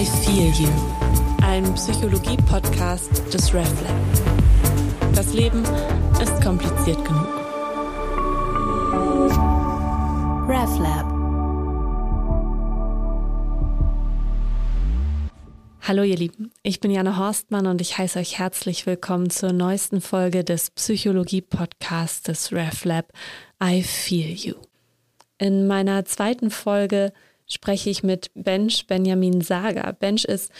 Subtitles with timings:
[0.00, 0.70] I Feel You,
[1.42, 3.94] ein Psychologie-Podcast des RefLab.
[5.14, 5.62] Das Leben
[6.22, 7.28] ist kompliziert genug.
[10.48, 11.04] RefLab.
[15.82, 20.00] Hallo ihr Lieben, ich bin Janne Horstmann und ich heiße euch herzlich willkommen zur neuesten
[20.00, 23.12] Folge des Psychologie-Podcasts des RefLab
[23.62, 24.54] I Feel You.
[25.36, 27.12] In meiner zweiten Folge
[27.50, 29.92] spreche ich mit Bench Benjamin Sager.
[29.92, 30.50] Bench ist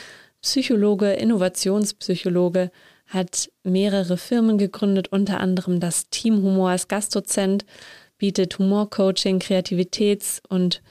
[0.42, 2.70] Psychologe, Innovationspsychologe,
[3.06, 7.64] hat mehrere Firmen gegründet, unter anderem das Team Humor als Gastdozent,
[8.18, 10.82] bietet Humorcoaching, Kreativitäts- und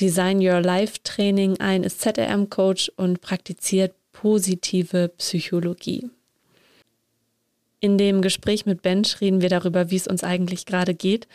[0.00, 6.10] Design Your Life Training ein, ist ZRM-Coach und praktiziert positive Psychologie.
[7.80, 11.26] In dem Gespräch mit Bench reden wir darüber, wie es uns eigentlich gerade geht,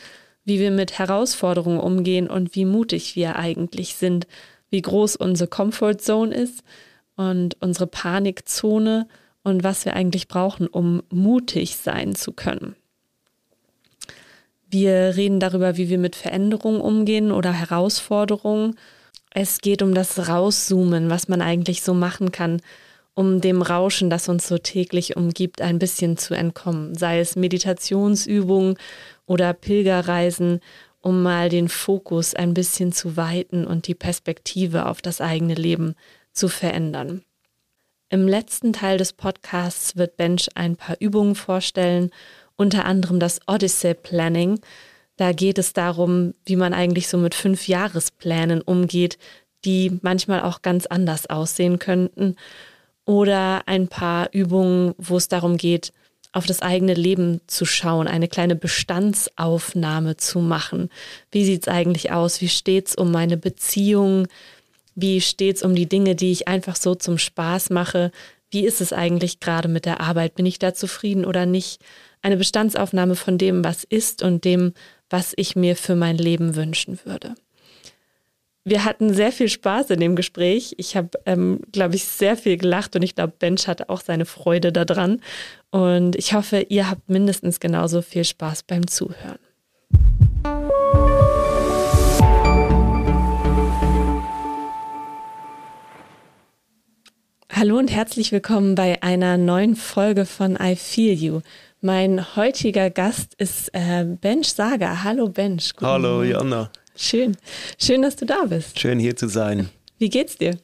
[0.45, 4.27] wie wir mit Herausforderungen umgehen und wie mutig wir eigentlich sind,
[4.70, 6.63] wie groß unsere Comfort Zone ist
[7.16, 9.07] und unsere Panikzone
[9.43, 12.76] und was wir eigentlich brauchen, um mutig sein zu können.
[14.70, 18.76] Wir reden darüber, wie wir mit Veränderungen umgehen oder Herausforderungen.
[19.32, 22.62] Es geht um das Rauszoomen, was man eigentlich so machen kann,
[23.13, 26.96] um dem Rauschen, das uns so täglich umgibt, ein bisschen zu entkommen.
[26.96, 28.77] Sei es Meditationsübungen
[29.26, 30.59] oder Pilgerreisen,
[31.01, 35.95] um mal den Fokus ein bisschen zu weiten und die Perspektive auf das eigene Leben
[36.31, 37.23] zu verändern.
[38.09, 42.12] Im letzten Teil des Podcasts wird Bench ein paar Übungen vorstellen,
[42.55, 44.59] unter anderem das Odyssey Planning.
[45.18, 49.18] Da geht es darum, wie man eigentlich so mit fünf Jahresplänen umgeht,
[49.63, 52.35] die manchmal auch ganz anders aussehen könnten.
[53.05, 55.91] Oder ein paar Übungen, wo es darum geht,
[56.35, 60.89] auf das eigene Leben zu schauen, eine kleine Bestandsaufnahme zu machen.
[61.31, 62.41] Wie sieht es eigentlich aus?
[62.41, 64.28] Wie steht es um meine Beziehung?
[64.95, 68.11] Wie steht es um die Dinge, die ich einfach so zum Spaß mache?
[68.50, 70.35] Wie ist es eigentlich gerade mit der Arbeit?
[70.35, 71.81] Bin ich da zufrieden oder nicht?
[72.22, 74.74] Eine Bestandsaufnahme von dem, was ist und dem,
[75.09, 77.35] was ich mir für mein Leben wünschen würde.
[78.68, 80.74] Wir hatten sehr viel Spaß in dem Gespräch.
[80.78, 84.26] Ich habe, ähm, glaube ich, sehr viel gelacht und ich glaube, Bench hatte auch seine
[84.26, 85.22] Freude daran.
[85.70, 89.38] Und ich hoffe, ihr habt mindestens genauso viel Spaß beim Zuhören.
[97.52, 101.42] Hallo und herzlich willkommen bei einer neuen Folge von I Feel You.
[101.81, 105.04] Mein heutiger Gast ist äh, Bench Sager.
[105.04, 105.72] Hallo Bench.
[105.80, 106.72] Hallo Jana.
[106.95, 107.38] Schön.
[107.78, 108.79] Schön, dass du da bist.
[108.79, 109.69] Schön hier zu sein.
[109.97, 110.57] Wie geht's dir?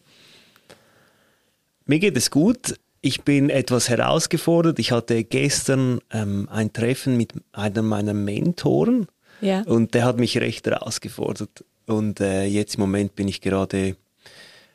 [1.85, 2.75] Mir geht es gut.
[3.01, 4.79] Ich bin etwas herausgefordert.
[4.79, 9.07] Ich hatte gestern ähm, ein Treffen mit einem meiner Mentoren
[9.41, 9.61] ja.
[9.63, 11.65] und der hat mich recht herausgefordert.
[11.87, 13.95] Und äh, jetzt im Moment bin ich gerade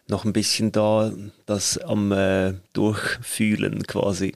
[0.08, 1.12] noch ein bisschen da,
[1.46, 4.34] das am äh, Durchfühlen quasi.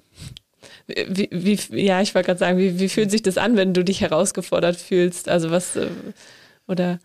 [0.87, 3.84] Wie, wie, ja, ich wollte gerade sagen, wie, wie fühlt sich das an, wenn du
[3.84, 5.28] dich herausgefordert fühlst?
[5.28, 5.88] Also was, äh,
[6.66, 6.98] oder?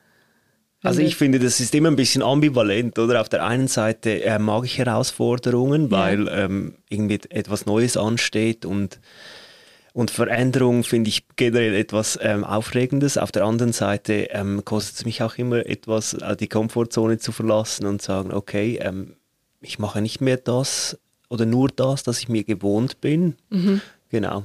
[0.86, 3.22] Also ich finde, das ist immer ein bisschen ambivalent, oder?
[3.22, 6.46] Auf der einen Seite äh, mag ich Herausforderungen, weil ja.
[6.46, 9.00] ähm, irgendwie etwas Neues ansteht und,
[9.94, 13.18] und Veränderung finde ich generell etwas ähm, Aufregendes.
[13.18, 17.32] Auf der anderen Seite ähm, kostet es mich auch immer etwas, äh, die Komfortzone zu
[17.32, 19.16] verlassen und sagen, okay, ähm,
[19.62, 23.36] ich mache nicht mehr das oder nur das, das ich mir gewohnt bin.
[23.50, 23.82] Mhm.
[24.10, 24.44] Genau.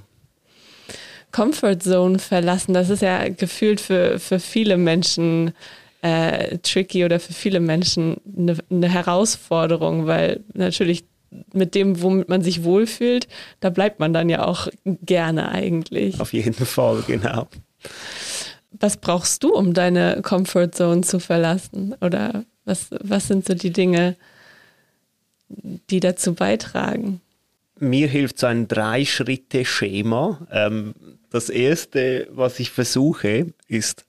[1.32, 5.52] Comfort Zone verlassen, das ist ja gefühlt für, für viele Menschen
[6.02, 11.04] äh, tricky oder für viele Menschen eine, eine Herausforderung, weil natürlich
[11.52, 13.28] mit dem, womit man sich wohlfühlt,
[13.60, 16.20] da bleibt man dann ja auch gerne eigentlich.
[16.20, 17.48] Auf jeden Fall, genau.
[18.72, 21.94] Was brauchst du, um deine Comfort Zone zu verlassen?
[22.00, 24.16] Oder was, was sind so die Dinge,
[25.48, 27.20] die dazu beitragen?
[27.78, 30.46] Mir hilft so ein Drei-Schritte-Schema.
[30.50, 30.94] Ähm,
[31.30, 34.04] das erste, was ich versuche, ist,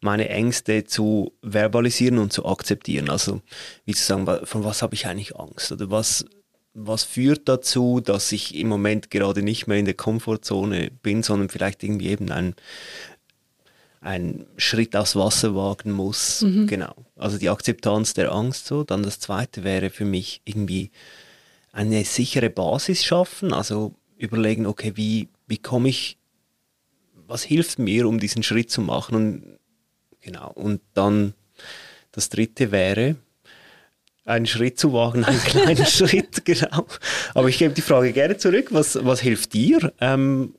[0.00, 3.10] meine Ängste zu verbalisieren und zu akzeptieren.
[3.10, 3.42] Also
[3.84, 6.24] wie zu sagen, von was habe ich eigentlich Angst oder was,
[6.72, 11.50] was führt dazu, dass ich im Moment gerade nicht mehr in der Komfortzone bin, sondern
[11.50, 12.54] vielleicht irgendwie eben ein,
[14.00, 16.42] ein Schritt aufs Wasser wagen muss.
[16.42, 16.66] Mhm.
[16.66, 16.94] Genau.
[17.16, 18.84] Also die Akzeptanz der Angst so.
[18.84, 20.90] Dann das zweite wäre für mich irgendwie
[21.72, 23.52] eine sichere Basis schaffen.
[23.52, 26.16] Also überlegen, okay, wie, wie komme ich,
[27.26, 29.59] was hilft mir, um diesen Schritt zu machen und
[30.20, 30.50] Genau.
[30.52, 31.34] Und dann
[32.12, 33.16] das dritte wäre,
[34.24, 36.86] einen Schritt zu wagen, einen kleinen Schritt, genau.
[37.34, 38.68] Aber ich gebe die Frage gerne zurück.
[38.70, 40.54] Was, was hilft dir, ähm,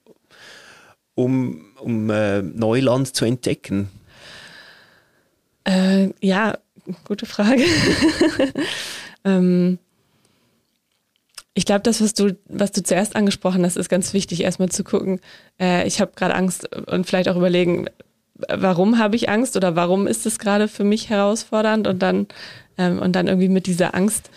[1.16, 3.90] um, um äh, Neuland zu entdecken?
[5.64, 6.58] Äh, ja,
[7.06, 7.64] gute Frage.
[9.24, 9.80] Ähm,
[11.54, 14.84] ich glaube, das, was du, was du zuerst angesprochen hast, ist ganz wichtig, erstmal zu
[14.84, 15.20] gucken,
[15.60, 17.90] äh, ich habe gerade Angst und vielleicht auch überlegen,
[18.50, 22.28] warum habe ich Angst oder warum ist es gerade für mich herausfordernd und dann,
[22.78, 24.30] ähm, und dann irgendwie mit dieser Angst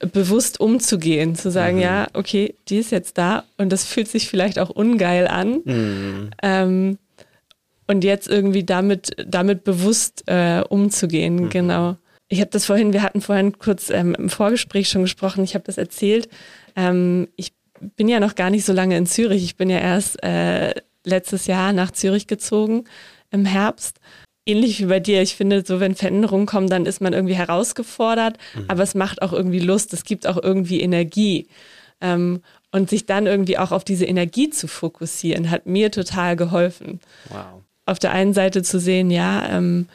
[0.00, 1.82] äh, bewusst umzugehen, zu sagen, mhm.
[1.82, 5.60] ja, okay, die ist jetzt da und das fühlt sich vielleicht auch ungeil an.
[5.64, 6.30] Mhm.
[6.42, 6.98] Ähm,
[7.88, 11.50] und jetzt irgendwie damit, damit bewusst äh, umzugehen, mhm.
[11.50, 11.96] genau.
[12.28, 15.64] Ich habe das vorhin, wir hatten vorhin kurz ähm, im Vorgespräch schon gesprochen, ich habe
[15.64, 16.28] das erzählt.
[16.74, 17.52] Ähm, ich
[17.96, 19.44] bin ja noch gar nicht so lange in Zürich.
[19.44, 20.74] Ich bin ja erst äh,
[21.04, 22.84] letztes Jahr nach Zürich gezogen
[23.30, 23.98] im Herbst.
[24.44, 25.22] Ähnlich wie bei dir.
[25.22, 28.64] Ich finde, so wenn Veränderungen kommen, dann ist man irgendwie herausgefordert, mhm.
[28.68, 29.92] aber es macht auch irgendwie Lust.
[29.92, 31.48] Es gibt auch irgendwie Energie.
[32.00, 32.42] Ähm,
[32.72, 37.00] und sich dann irgendwie auch auf diese Energie zu fokussieren, hat mir total geholfen.
[37.30, 37.62] Wow.
[37.86, 39.86] Auf der einen Seite zu sehen, ja, ähm,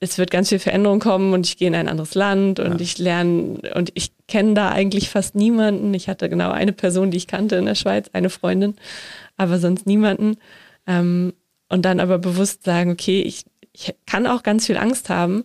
[0.00, 2.80] es wird ganz viel Veränderung kommen und ich gehe in ein anderes Land und ja.
[2.80, 5.94] ich lerne und ich kenne da eigentlich fast niemanden.
[5.94, 8.76] Ich hatte genau eine Person, die ich kannte in der Schweiz, eine Freundin,
[9.36, 10.36] aber sonst niemanden.
[10.86, 11.32] Ähm,
[11.68, 15.44] und dann aber bewusst sagen, okay, ich, ich kann auch ganz viel Angst haben,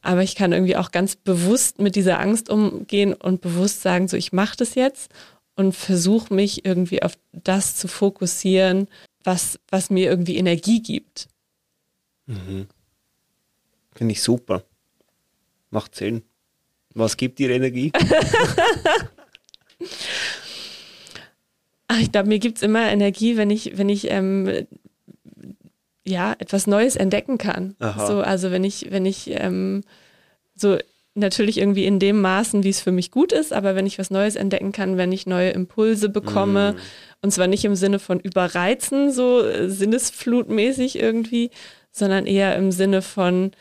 [0.00, 4.16] aber ich kann irgendwie auch ganz bewusst mit dieser Angst umgehen und bewusst sagen, so
[4.16, 5.12] ich mache das jetzt
[5.56, 8.88] und versuche mich irgendwie auf das zu fokussieren,
[9.24, 11.28] was, was mir irgendwie Energie gibt.
[12.26, 12.68] Mhm.
[13.94, 14.62] Finde ich super.
[15.70, 16.22] Macht Sinn.
[16.94, 17.92] Was gibt dir Energie?
[21.88, 24.66] Ach, ich glaube, mir gibt es immer Energie, wenn ich, wenn ich ähm,
[26.08, 27.76] ja, etwas Neues entdecken kann.
[27.78, 28.06] Aha.
[28.06, 29.82] So, also wenn ich, wenn ich ähm,
[30.54, 30.78] so
[31.14, 34.10] natürlich irgendwie in dem Maßen, wie es für mich gut ist, aber wenn ich was
[34.10, 37.24] Neues entdecken kann, wenn ich neue Impulse bekomme, mm.
[37.24, 41.50] und zwar nicht im Sinne von überreizen, so äh, sinnesflutmäßig irgendwie,
[41.90, 43.52] sondern eher im Sinne von,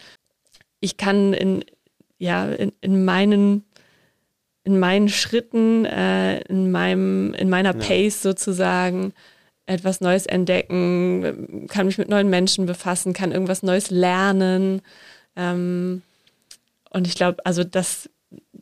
[0.79, 1.65] ich kann in,
[2.19, 3.63] ja, in, in meinen
[4.63, 7.79] in meinen Schritten, äh, in meinem, in meiner ja.
[7.79, 9.13] Pace sozusagen
[9.67, 14.81] etwas Neues entdecken, kann mich mit neuen Menschen befassen, kann irgendwas Neues lernen.
[15.35, 16.01] Ähm,
[16.89, 18.09] und ich glaube, also das,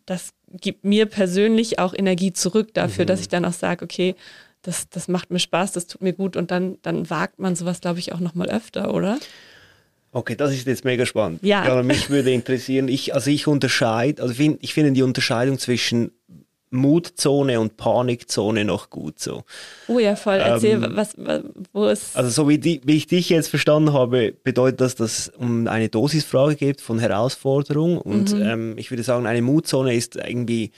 [0.06, 3.08] das gibt mir persönlich auch Energie zurück dafür, mhm.
[3.08, 4.16] dass ich dann auch sage, okay,
[4.64, 7.82] das, das macht mir Spaß, das tut mir gut und dann, dann wagt man sowas,
[7.82, 9.20] glaube ich, auch nochmal öfter, oder?
[10.12, 11.44] Okay, das ist jetzt mega spannend.
[11.44, 11.68] Ja.
[11.68, 16.12] ja mich würde interessieren, ich, also ich unterscheide, also find, ich finde die Unterscheidung zwischen
[16.72, 19.44] Mutzone und Panikzone noch gut so.
[19.88, 20.36] Oh ja, voll.
[20.36, 21.16] Erzähl, ähm, was,
[21.74, 22.16] wo ist.
[22.16, 25.68] Also so wie, die, wie, ich dich jetzt verstanden habe, bedeutet das, dass es um
[25.68, 27.98] eine Dosisfrage geht von Herausforderung.
[27.98, 28.42] Und mhm.
[28.42, 30.72] ähm, ich würde sagen, eine Mutzone ist irgendwie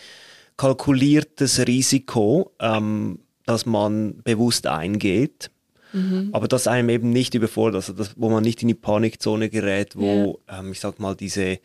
[0.57, 5.51] kalkuliertes Risiko, ähm, das man bewusst eingeht.
[5.93, 6.29] Mhm.
[6.33, 9.95] Aber das einem eben nicht überfordert, also das, wo man nicht in die Panikzone gerät,
[9.95, 10.59] wo, ja.
[10.59, 11.59] ähm, ich sag mal, diese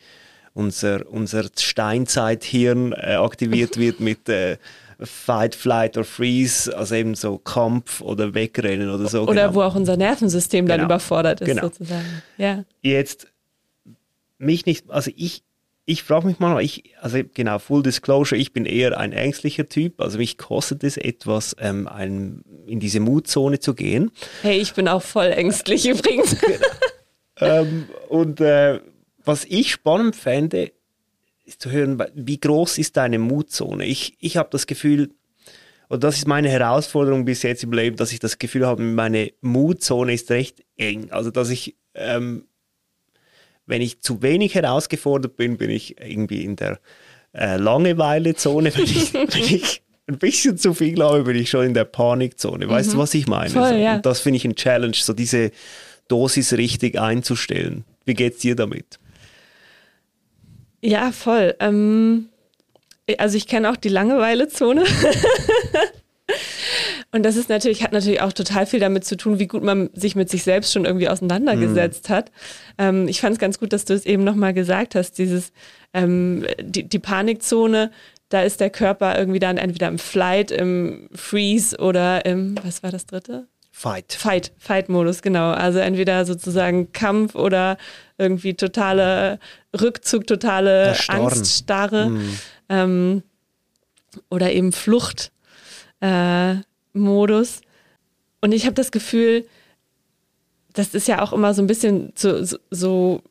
[0.53, 4.57] unser, unser Steinzeithirn äh, aktiviert wird mit äh,
[4.99, 9.23] Fight, Flight or Freeze, also eben so Kampf oder Wegrennen oder so.
[9.23, 9.55] Oder genau.
[9.55, 10.87] wo auch unser Nervensystem dann genau.
[10.87, 11.63] überfordert ist, genau.
[11.63, 12.23] sozusagen.
[12.37, 12.63] Ja.
[12.81, 13.27] Jetzt
[14.37, 15.43] mich nicht, also ich,
[15.85, 19.99] ich frage mich mal, ich, also genau, Full Disclosure, ich bin eher ein ängstlicher Typ,
[19.99, 24.11] also mich kostet es etwas, ähm, ein, in diese Mutzone zu gehen.
[24.41, 26.37] Hey, ich bin auch voll ängstlich übrigens.
[27.39, 28.79] ähm, und äh,
[29.25, 30.71] was ich spannend fände,
[31.45, 33.85] ist zu hören, wie groß ist deine Mutzone?
[33.85, 35.11] Ich, ich habe das Gefühl,
[35.89, 39.31] und das ist meine Herausforderung bis jetzt im Leben, dass ich das Gefühl habe, meine
[39.41, 41.11] Mutzone ist recht eng.
[41.11, 42.45] Also, dass ich, ähm,
[43.65, 46.79] wenn ich zu wenig herausgefordert bin, bin ich irgendwie in der
[47.33, 48.75] äh, Langeweilezone.
[48.75, 52.67] Wenn ich, wenn ich ein bisschen zu viel habe, bin ich schon in der Panikzone.
[52.67, 52.93] Weißt mhm.
[52.93, 53.49] du, was ich meine?
[53.49, 53.95] Voll, so, ja.
[53.95, 55.51] Und das finde ich ein Challenge, so diese
[56.07, 57.85] Dosis richtig einzustellen.
[58.05, 58.99] Wie geht es dir damit?
[60.83, 61.55] Ja, voll.
[61.59, 62.27] Ähm,
[63.17, 64.83] also ich kenne auch die Langeweilezone.
[67.11, 69.89] Und das ist natürlich, hat natürlich auch total viel damit zu tun, wie gut man
[69.93, 72.13] sich mit sich selbst schon irgendwie auseinandergesetzt mhm.
[72.13, 72.31] hat.
[72.77, 75.53] Ähm, ich fand es ganz gut, dass du es eben nochmal gesagt hast, dieses,
[75.93, 77.91] ähm, die, die Panikzone,
[78.29, 82.91] da ist der Körper irgendwie dann entweder im Flight, im Freeze oder im, was war
[82.91, 83.47] das dritte?
[83.75, 84.13] Fight.
[84.13, 85.49] Fight, Fight-Modus, genau.
[85.51, 87.77] Also entweder sozusagen Kampf oder
[88.19, 89.39] irgendwie totale
[89.77, 90.95] Rückzug, totale.
[91.07, 92.39] Angststarre mhm.
[92.69, 93.23] ähm,
[94.29, 95.31] oder eben Fluchtmodus.
[96.01, 97.65] Äh,
[98.41, 99.47] Und ich habe das Gefühl,
[100.73, 103.23] das ist ja auch immer so ein bisschen so, so, so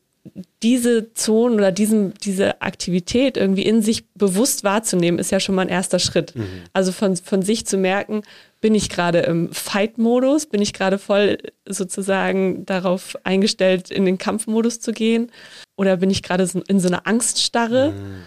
[0.63, 5.63] diese Zonen oder diesen, diese Aktivität irgendwie in sich bewusst wahrzunehmen, ist ja schon mal
[5.63, 6.35] ein erster Schritt.
[6.35, 6.65] Mhm.
[6.73, 8.23] Also von, von sich zu merken,
[8.63, 11.37] bin ich gerade im Fight-Modus, bin ich gerade voll
[11.69, 15.31] sozusagen darauf eingestellt, in den Kampfmodus zu gehen
[15.77, 17.91] oder bin ich gerade in so einer Angststarre?
[17.91, 18.23] Mhm.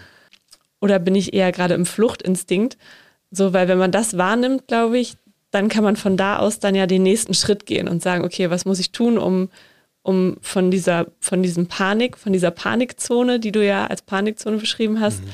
[0.80, 2.76] oder bin ich eher gerade im Fluchtinstinkt?
[3.30, 5.16] So, weil wenn man das wahrnimmt, glaube ich,
[5.50, 8.50] dann kann man von da aus dann ja den nächsten Schritt gehen und sagen, okay,
[8.50, 9.48] was muss ich tun, um,
[10.02, 15.00] um von dieser, von diesem Panik, von dieser Panikzone, die du ja als Panikzone beschrieben
[15.00, 15.30] hast, mhm.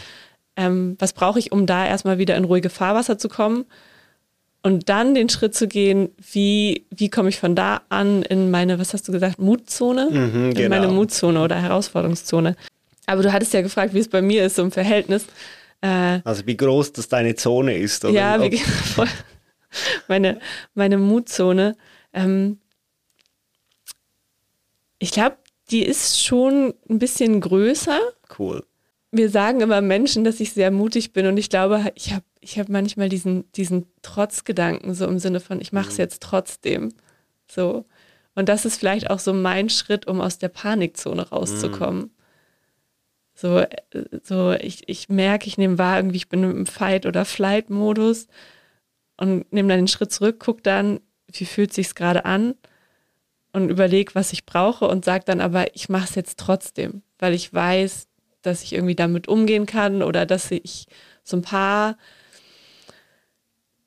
[0.56, 3.64] ähm, was brauche ich, um da erstmal wieder in ruhige Fahrwasser zu kommen?
[4.64, 8.78] Und dann den Schritt zu gehen, wie, wie komme ich von da an in meine,
[8.78, 10.08] was hast du gesagt, Mutzone?
[10.10, 10.60] Mhm, genau.
[10.60, 12.56] In meine Mutzone oder Herausforderungszone.
[13.06, 15.26] Aber du hattest ja gefragt, wie es bei mir ist, so im Verhältnis.
[15.80, 18.04] Äh, also wie groß das deine Zone ist.
[18.04, 18.14] Oder?
[18.14, 18.60] Ja, wie,
[20.08, 20.38] meine,
[20.74, 21.76] meine Mutzone.
[22.12, 22.58] Ähm,
[25.00, 25.36] ich glaube,
[25.72, 27.98] die ist schon ein bisschen größer.
[28.38, 28.64] Cool.
[29.12, 32.58] Wir sagen immer Menschen, dass ich sehr mutig bin und ich glaube, ich habe ich
[32.58, 36.00] hab manchmal diesen, diesen Trotzgedanken, so im Sinne von, ich mache es mhm.
[36.00, 36.92] jetzt trotzdem.
[37.46, 37.84] So.
[38.34, 42.02] Und das ist vielleicht auch so mein Schritt, um aus der Panikzone rauszukommen.
[42.02, 42.10] Mhm.
[43.34, 43.68] So, äh,
[44.22, 48.26] so ich, ich merke, ich nehme wahr, irgendwie, ich bin im Fight- oder Flight-Modus
[49.16, 51.00] und nehme dann den Schritt zurück, gucke dann,
[51.30, 52.54] wie fühlt sich gerade an
[53.52, 57.34] und überlege, was ich brauche und sage dann aber, ich mache es jetzt trotzdem, weil
[57.34, 58.08] ich weiß,
[58.42, 60.86] dass ich irgendwie damit umgehen kann oder dass ich
[61.24, 61.96] so ein paar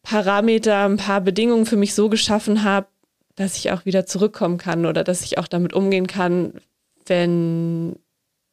[0.03, 2.87] Parameter, ein paar Bedingungen für mich so geschaffen habe,
[3.35, 6.53] dass ich auch wieder zurückkommen kann oder dass ich auch damit umgehen kann,
[7.05, 7.97] wenn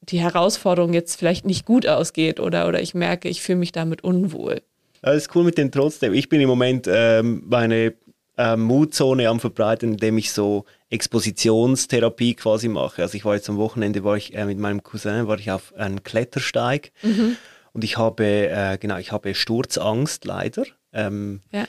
[0.00, 4.02] die Herausforderung jetzt vielleicht nicht gut ausgeht oder, oder ich merke, ich fühle mich damit
[4.02, 4.62] unwohl.
[5.02, 6.14] Das ist cool mit dem trotzdem.
[6.14, 7.92] Ich bin im Moment ähm, meine
[8.36, 13.02] äh, Mutzone am Verbreiten, indem ich so Expositionstherapie quasi mache.
[13.02, 15.74] Also ich war jetzt am Wochenende, war ich äh, mit meinem Cousin, war ich auf
[15.74, 17.36] einem Klettersteig mhm.
[17.72, 20.64] und ich habe, äh, genau, ich habe Sturzangst leider.
[20.92, 21.66] Ähm, ja.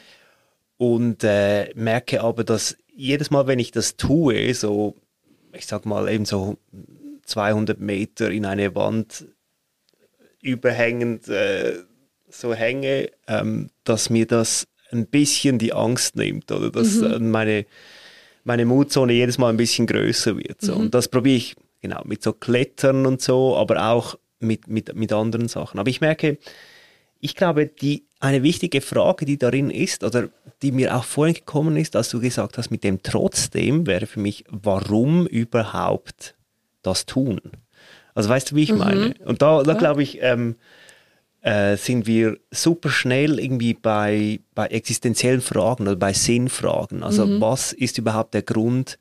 [0.78, 4.96] Und äh, merke aber, dass jedes Mal, wenn ich das tue, so,
[5.54, 6.58] ich sag mal, eben so
[7.26, 9.26] 200 Meter in eine Wand
[10.42, 11.80] überhängend, äh,
[12.30, 17.12] so hänge, ähm, dass mir das ein bisschen die Angst nimmt oder dass mhm.
[17.12, 17.66] Äh, meine,
[18.44, 20.62] meine Mutzone jedes Mal ein bisschen größer wird.
[20.62, 20.76] So.
[20.76, 20.82] Mhm.
[20.82, 25.12] Und das probiere ich genau mit so Klettern und so, aber auch mit, mit, mit
[25.14, 25.80] anderen Sachen.
[25.80, 26.38] Aber ich merke,
[27.20, 30.30] ich glaube, die, eine wichtige Frage, die darin ist, oder
[30.62, 34.20] die mir auch vorhin gekommen ist, als du gesagt hast, mit dem trotzdem, wäre für
[34.20, 36.36] mich, warum überhaupt
[36.82, 37.40] das tun?
[38.14, 38.78] Also weißt du, wie ich mhm.
[38.78, 39.16] meine?
[39.26, 40.56] Und da, da glaube ich, ähm,
[41.44, 47.04] äh, sind wir super schnell irgendwie bei, bei existenziellen Fragen oder bei Sinnfragen.
[47.04, 47.42] Also mhm.
[47.42, 48.98] was ist überhaupt der Grund,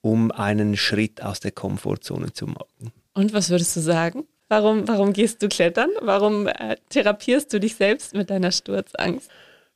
[0.00, 2.92] um einen Schritt aus der Komfortzone zu machen?
[3.14, 4.24] Und was würdest du sagen?
[4.48, 5.90] Warum, warum gehst du klettern?
[6.00, 9.28] Warum äh, therapierst du dich selbst mit deiner Sturzangst?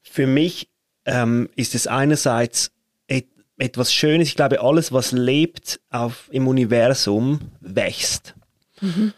[0.02, 0.68] Für mich
[1.04, 2.70] ähm, ist es einerseits
[3.08, 3.26] et
[3.58, 4.28] etwas Schönes.
[4.28, 8.34] Ich glaube, alles, was lebt auf, im Universum, wächst.
[8.80, 9.12] Mhm.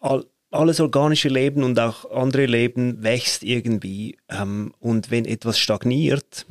[0.00, 4.16] All, alles organische Leben und auch andere Leben wächst irgendwie.
[4.28, 6.46] Ähm, und wenn etwas stagniert,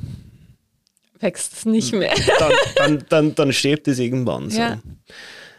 [1.19, 2.13] wächst es nicht mehr.
[2.39, 4.59] dann, dann, dann, dann, stirbt es irgendwann so.
[4.59, 4.79] Ja.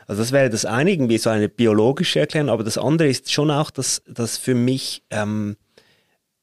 [0.07, 3.51] Also das wäre das eine, irgendwie so eine biologische Erklärung, aber das andere ist schon
[3.51, 5.57] auch, dass, dass für mich ähm,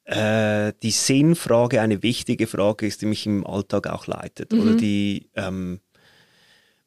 [0.06, 4.54] äh, die Sinnfrage eine wichtige Frage ist, die mich im Alltag auch leitet.
[4.54, 4.62] Mhm.
[4.62, 5.82] Oder die ähm,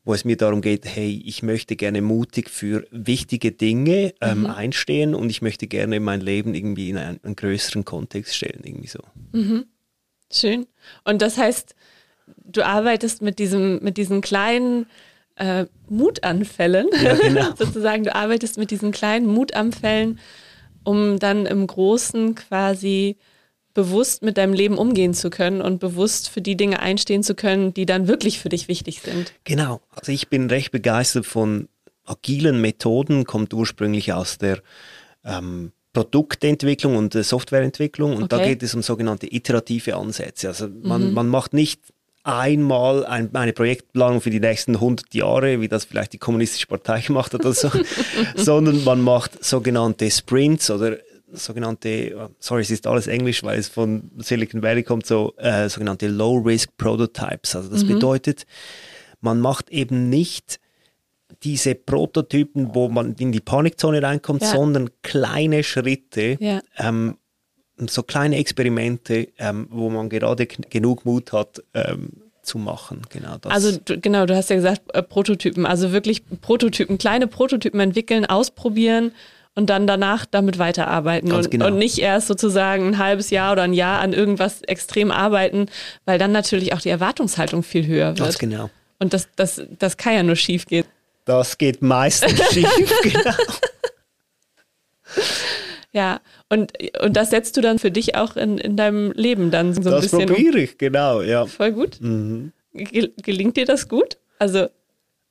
[0.04, 4.46] wo es mir darum geht, hey, ich möchte gerne mutig für wichtige Dinge ähm, mhm.
[4.46, 8.88] einstehen und ich möchte gerne mein Leben irgendwie in einen, einen größeren Kontext stellen, irgendwie
[8.88, 8.98] so.
[9.32, 9.66] Mhm.
[10.32, 10.66] Schön.
[11.04, 11.74] Und das heißt,
[12.44, 14.86] du arbeitest mit diesem, mit diesen kleinen
[15.36, 17.54] äh, Mutanfällen, ja, genau.
[17.56, 20.18] sozusagen, du arbeitest mit diesen kleinen Mutanfällen,
[20.84, 23.18] um dann im Großen quasi
[23.74, 27.74] bewusst mit deinem Leben umgehen zu können und bewusst für die Dinge einstehen zu können,
[27.74, 29.32] die dann wirklich für dich wichtig sind.
[29.44, 29.80] Genau.
[29.90, 31.68] Also ich bin recht begeistert von
[32.04, 34.60] agilen Methoden, kommt ursprünglich aus der
[35.24, 38.36] ähm, Produktentwicklung und der Softwareentwicklung und okay.
[38.36, 40.48] da geht es um sogenannte iterative Ansätze.
[40.48, 41.14] Also man, mhm.
[41.14, 41.80] man macht nicht
[42.24, 47.00] einmal ein, eine Projektplanung für die nächsten 100 Jahre, wie das vielleicht die Kommunistische Partei
[47.06, 47.70] gemacht hat oder so,
[48.36, 50.96] sondern man macht sogenannte Sprints oder
[51.32, 56.08] sogenannte, sorry, es ist alles Englisch, weil es von Silicon Valley kommt, so äh, sogenannte
[56.08, 57.56] Low-Risk Prototypes.
[57.56, 57.94] Also das mhm.
[57.94, 58.46] bedeutet,
[59.20, 60.60] man macht eben nicht
[61.42, 64.48] diese Prototypen, wo man in die Panikzone reinkommt, ja.
[64.48, 66.60] sondern kleine Schritte, ja.
[66.78, 67.16] ähm,
[67.78, 72.10] so kleine Experimente, ähm, wo man gerade genug Mut hat, ähm,
[72.42, 73.02] zu machen.
[73.08, 73.52] Genau das.
[73.52, 78.26] Also du, genau, du hast ja gesagt äh, Prototypen, also wirklich Prototypen, kleine Prototypen entwickeln,
[78.26, 79.12] ausprobieren
[79.54, 81.66] und dann danach damit weiterarbeiten und, genau.
[81.66, 85.66] und, nicht erst sozusagen ein halbes Jahr oder ein Jahr an irgendwas extrem arbeiten,
[86.04, 88.18] weil dann natürlich auch die Erwartungshaltung viel höher wird.
[88.18, 88.70] Ganz genau.
[88.98, 90.84] Und das, das, das kann ja nur schief gehen.
[91.24, 93.34] Das geht meistens schief, genau.
[95.92, 99.74] Ja, und, und das setzt du dann für dich auch in, in deinem Leben dann
[99.74, 100.20] so ein das bisschen.
[100.20, 101.46] Das probiere ich, genau, ja.
[101.46, 102.00] Voll gut.
[102.00, 102.52] Mhm.
[102.72, 104.16] Gelingt dir das gut?
[104.38, 104.68] Also,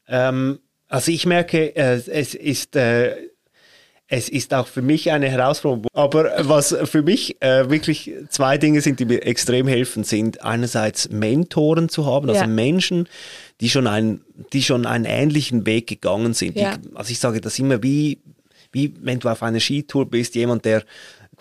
[0.07, 3.15] ähm, also ich merke, äh, es ist äh,
[4.13, 5.87] es ist auch für mich eine Herausforderung.
[5.93, 11.09] Aber was für mich äh, wirklich zwei Dinge sind, die mir extrem helfen, sind einerseits
[11.09, 12.47] Mentoren zu haben, also ja.
[12.47, 13.07] Menschen,
[13.61, 14.19] die schon, ein,
[14.51, 16.57] die schon einen ähnlichen Weg gegangen sind.
[16.57, 16.75] Ja.
[16.75, 18.19] Die, also ich sage das immer wie,
[18.73, 20.83] wie wenn du auf einer Skitour bist, jemand, der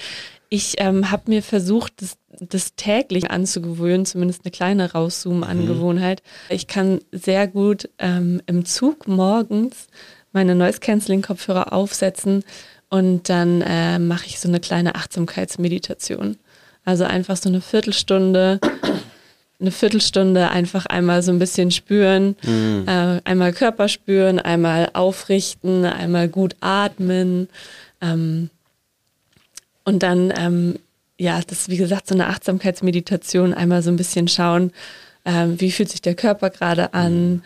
[0.50, 6.22] Ich ähm, habe mir versucht, das, das, täglich anzugewöhnen, zumindest eine kleine Rauszoom-Angewohnheit.
[6.22, 6.56] Mhm.
[6.56, 9.88] Ich kann sehr gut ähm, im Zug morgens
[10.34, 12.44] meine Noise-Canceling-Kopfhörer aufsetzen
[12.90, 16.38] und dann äh, mache ich so eine kleine Achtsamkeitsmeditation.
[16.86, 18.60] Also einfach so eine Viertelstunde,
[19.60, 22.84] eine Viertelstunde einfach einmal so ein bisschen spüren, mhm.
[22.88, 27.48] äh, einmal Körper spüren, einmal aufrichten, einmal gut atmen.
[28.02, 28.50] Ähm,
[29.86, 30.80] und dann, ähm,
[31.18, 34.72] ja, das ist wie gesagt so eine Achtsamkeitsmeditation, einmal so ein bisschen schauen,
[35.26, 37.42] ähm, wie fühlt sich der Körper gerade an, mhm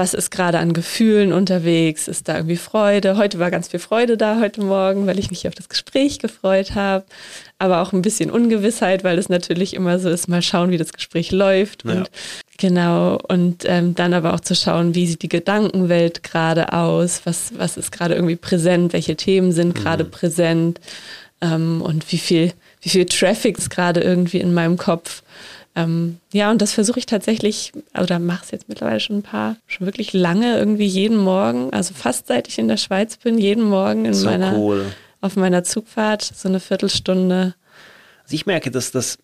[0.00, 2.08] was ist gerade an Gefühlen unterwegs?
[2.08, 3.18] Ist da irgendwie Freude?
[3.18, 6.74] Heute war ganz viel Freude da heute Morgen, weil ich mich auf das Gespräch gefreut
[6.74, 7.04] habe.
[7.58, 10.94] Aber auch ein bisschen Ungewissheit, weil es natürlich immer so ist, mal schauen, wie das
[10.94, 11.84] Gespräch läuft.
[11.84, 11.92] Ja.
[11.92, 12.10] Und
[12.56, 17.20] genau, und ähm, dann aber auch zu schauen, wie sieht die Gedankenwelt gerade aus?
[17.24, 18.94] Was, was ist gerade irgendwie präsent?
[18.94, 20.10] Welche Themen sind gerade mhm.
[20.12, 20.80] präsent?
[21.42, 25.22] Ähm, und wie viel, wie viel Traffic ist gerade irgendwie in meinem Kopf?
[25.76, 29.56] Ähm, ja, und das versuche ich tatsächlich, oder mache es jetzt mittlerweile schon ein paar,
[29.66, 33.64] schon wirklich lange, irgendwie jeden Morgen, also fast seit ich in der Schweiz bin, jeden
[33.64, 34.86] Morgen in so meiner, cool.
[35.20, 37.54] auf meiner Zugfahrt, so eine Viertelstunde.
[38.24, 39.18] Also ich merke, dass das,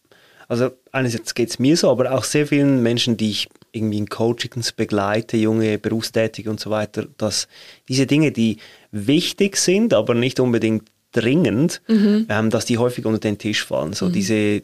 [0.46, 4.08] also einerseits geht es mir so, aber auch sehr vielen Menschen, die ich irgendwie in
[4.08, 7.48] Coachings begleite, junge, berufstätige und so weiter, dass
[7.88, 8.58] diese Dinge, die
[8.92, 12.26] wichtig sind, aber nicht unbedingt dringend, mhm.
[12.28, 13.94] ähm, dass die häufig unter den Tisch fallen.
[13.94, 14.12] So mhm.
[14.12, 14.62] diese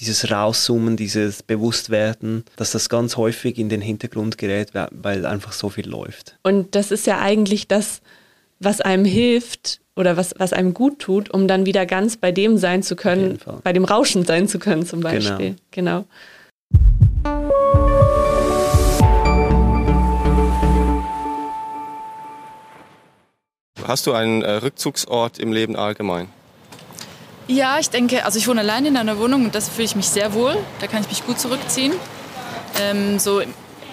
[0.00, 5.68] dieses Rauszoomen, dieses Bewusstwerden, dass das ganz häufig in den Hintergrund gerät, weil einfach so
[5.68, 6.36] viel läuft.
[6.42, 8.00] Und das ist ja eigentlich das,
[8.58, 12.58] was einem hilft oder was, was einem gut tut, um dann wieder ganz bei dem
[12.58, 15.56] sein zu können, bei dem Rauschen sein zu können zum Beispiel.
[15.70, 16.04] Genau.
[16.04, 17.44] genau.
[23.86, 26.28] Hast du einen äh, Rückzugsort im Leben allgemein?
[27.46, 30.08] Ja, ich denke, also ich wohne allein in einer Wohnung und das fühle ich mich
[30.08, 30.56] sehr wohl.
[30.80, 31.92] Da kann ich mich gut zurückziehen.
[32.80, 33.42] Ähm, so,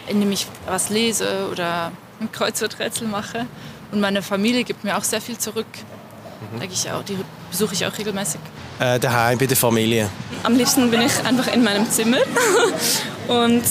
[0.08, 3.46] indem ich was lese oder ein Kreuzworträtsel mache.
[3.92, 5.68] Und meine Familie gibt mir auch sehr viel zurück.
[6.54, 6.60] Mhm.
[6.60, 7.18] Da ich auch, die
[7.50, 8.40] besuche ich auch regelmäßig.
[8.80, 10.10] Äh, daheim bei der Familie.
[10.44, 12.18] Am liebsten bin ich einfach in meinem Zimmer
[13.28, 13.64] und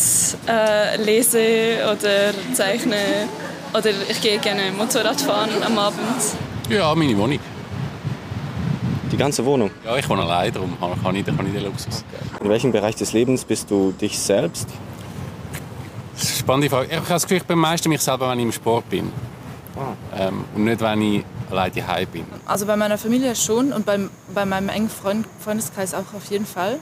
[0.47, 3.29] äh, lese oder zeichne.
[3.73, 6.23] Oder ich gehe gerne Motorrad fahren am Abend.
[6.69, 7.39] Ja, meine Wohnung.
[9.11, 9.71] Die ganze Wohnung?
[9.85, 12.05] Ja, ich wohne allein, darum kann ich, kann ich den Luxus.
[12.41, 14.69] In welchem Bereich des Lebens bist du dich selbst?
[16.15, 16.89] Das ist eine spannende Frage.
[16.91, 19.13] Ich habe das Gefühl, ich bin meistens mich selber, wenn ich im Sport bin.
[20.17, 22.25] Ähm, und nicht, wenn ich allein daheim bin.
[22.47, 26.47] Also bei meiner Familie schon und beim, bei meinem engen Freund, Freundeskreis auch auf jeden
[26.47, 26.79] Fall.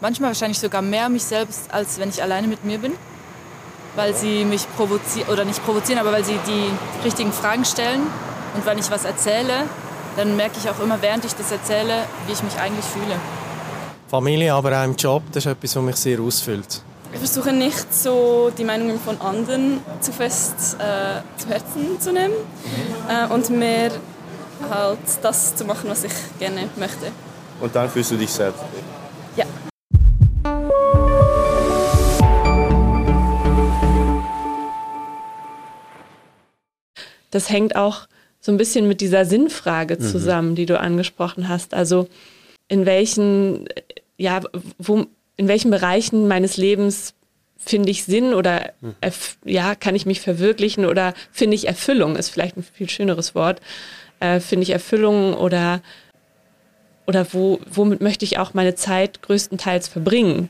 [0.00, 2.92] Manchmal wahrscheinlich sogar mehr mich selbst, als wenn ich alleine mit mir bin.
[3.96, 8.02] Weil sie mich provozieren, oder nicht provozieren, aber weil sie die richtigen Fragen stellen.
[8.54, 9.64] Und wenn ich was erzähle,
[10.16, 13.16] dann merke ich auch immer, während ich das erzähle, wie ich mich eigentlich fühle.
[14.08, 16.82] Familie, aber auch im Job, das ist etwas, was mich sehr ausfüllt.
[17.12, 22.34] Ich versuche nicht so die Meinungen von anderen zu fest äh, zu Herzen zu nehmen
[23.08, 23.90] äh, und mehr
[24.70, 27.12] halt das zu machen, was ich gerne möchte.
[27.60, 28.62] Und dann fühlst du dich selbst.
[29.36, 29.44] Ja.
[37.30, 38.06] Das hängt auch
[38.46, 41.74] so ein bisschen mit dieser Sinnfrage zusammen, die du angesprochen hast.
[41.74, 42.08] Also
[42.68, 43.68] in welchen,
[44.16, 44.40] ja,
[44.78, 45.06] wo,
[45.36, 47.14] in welchen Bereichen meines Lebens
[47.58, 52.30] finde ich Sinn oder erf- ja, kann ich mich verwirklichen oder finde ich Erfüllung, ist
[52.30, 53.60] vielleicht ein viel schöneres Wort.
[54.20, 55.82] Äh, finde ich Erfüllung oder
[57.06, 60.48] oder wo, womit möchte ich auch meine Zeit größtenteils verbringen?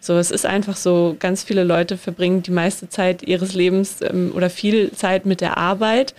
[0.00, 4.32] So, es ist einfach so, ganz viele Leute verbringen die meiste Zeit ihres Lebens ähm,
[4.34, 6.14] oder viel Zeit mit der Arbeit.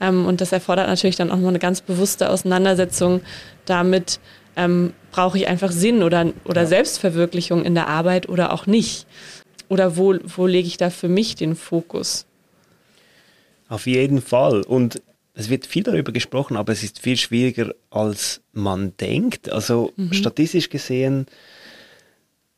[0.00, 3.20] Ähm, und das erfordert natürlich dann auch noch eine ganz bewusste Auseinandersetzung
[3.66, 4.20] damit,
[4.56, 9.06] ähm, brauche ich einfach Sinn oder, oder Selbstverwirklichung in der Arbeit oder auch nicht?
[9.68, 12.24] Oder wo, wo lege ich da für mich den Fokus?
[13.68, 14.62] Auf jeden Fall.
[14.62, 15.02] Und
[15.38, 19.52] es wird viel darüber gesprochen, aber es ist viel schwieriger, als man denkt.
[19.52, 21.26] Also statistisch gesehen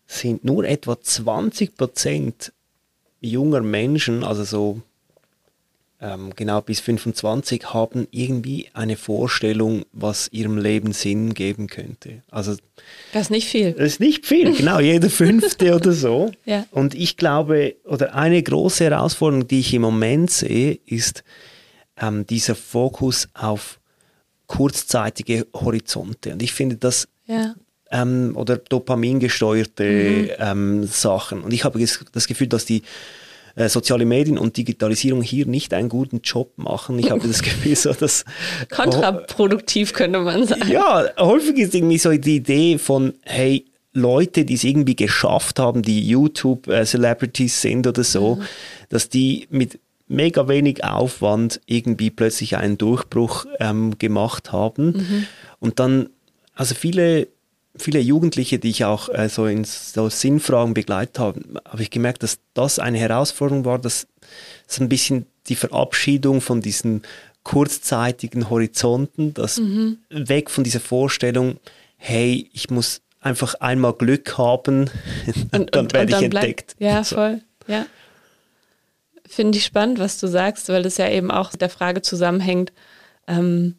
[0.06, 2.52] sind nur etwa 20 Prozent
[3.20, 4.80] junger Menschen, also so
[6.00, 12.22] ähm, genau bis 25, haben irgendwie eine Vorstellung, was ihrem Leben Sinn geben könnte.
[12.30, 12.54] Also
[13.12, 13.72] Das ist nicht viel.
[13.72, 16.30] das ist nicht viel, genau, jeder fünfte oder so.
[16.44, 16.64] Ja.
[16.70, 21.24] Und ich glaube, oder eine große Herausforderung, die ich im Moment sehe, ist
[22.00, 23.78] ähm, dieser Fokus auf
[24.46, 26.32] kurzzeitige Horizonte.
[26.32, 27.54] Und ich finde das Ja.
[27.90, 31.42] ähm, oder dopamingesteuerte ähm, Sachen.
[31.42, 31.78] Und ich habe
[32.12, 32.82] das Gefühl, dass die
[33.56, 36.98] äh, soziale Medien und Digitalisierung hier nicht einen guten Job machen.
[36.98, 38.24] Ich habe das Gefühl, so dass
[38.70, 40.70] Kontraproduktiv könnte man sagen.
[40.70, 45.82] ja, häufig ist irgendwie so die Idee von, hey, Leute, die es irgendwie geschafft haben,
[45.82, 48.38] die YouTube-Celebrities sind oder so,
[48.90, 55.26] dass die mit mega wenig Aufwand irgendwie plötzlich einen Durchbruch ähm, gemacht haben.
[55.60, 56.08] Und dann,
[56.54, 57.28] also viele,
[57.76, 62.22] viele Jugendliche, die ich auch äh, so in so Sinnfragen begleitet habe, habe ich gemerkt,
[62.22, 64.06] dass das eine Herausforderung war, dass
[64.66, 67.02] so ein bisschen die Verabschiedung von diesen
[67.42, 69.60] kurzzeitigen Horizonten, das
[70.10, 71.56] weg von dieser Vorstellung,
[71.96, 74.90] hey, ich muss einfach einmal Glück haben,
[75.52, 76.76] Und, dann und, werde und ich dann entdeckt.
[76.78, 77.16] Bleibt, ja, So.
[77.16, 77.40] voll.
[77.66, 77.86] Ja.
[79.28, 82.72] Finde ich spannend, was du sagst, weil das ja eben auch mit der Frage zusammenhängt,
[83.26, 83.74] ähm,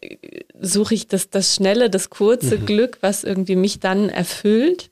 [0.00, 0.16] äh,
[0.60, 2.66] suche ich das, das schnelle, das kurze Mhm.
[2.66, 4.90] Glück, was irgendwie mich dann erfüllt?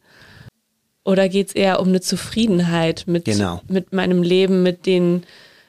[1.05, 3.61] Oder geht es eher um eine Zufriedenheit mit, Genau.
[3.69, 5.23] mit meinem Leben, mit den,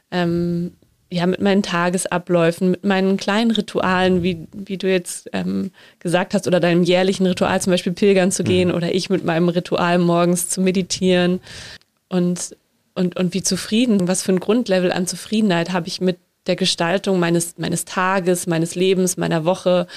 [0.10, 0.74] ähm,
[1.12, 6.48] ja, mit meinen Tagesabläufen, mit meinen kleinen Ritualen, wie, wie du jetzt ähm, gesagt hast,
[6.48, 10.50] oder deinem jährlichen Ritual zum Beispiel pilgern zu gehen oder ich mit meinem Ritual morgens
[10.50, 11.40] zu meditieren
[12.10, 12.56] und,
[12.98, 17.20] und, und wie zufrieden, was für ein Grundlevel an Zufriedenheit habe ich mit der Gestaltung
[17.20, 19.88] meines, meines Tages, meines Lebens, meiner Woche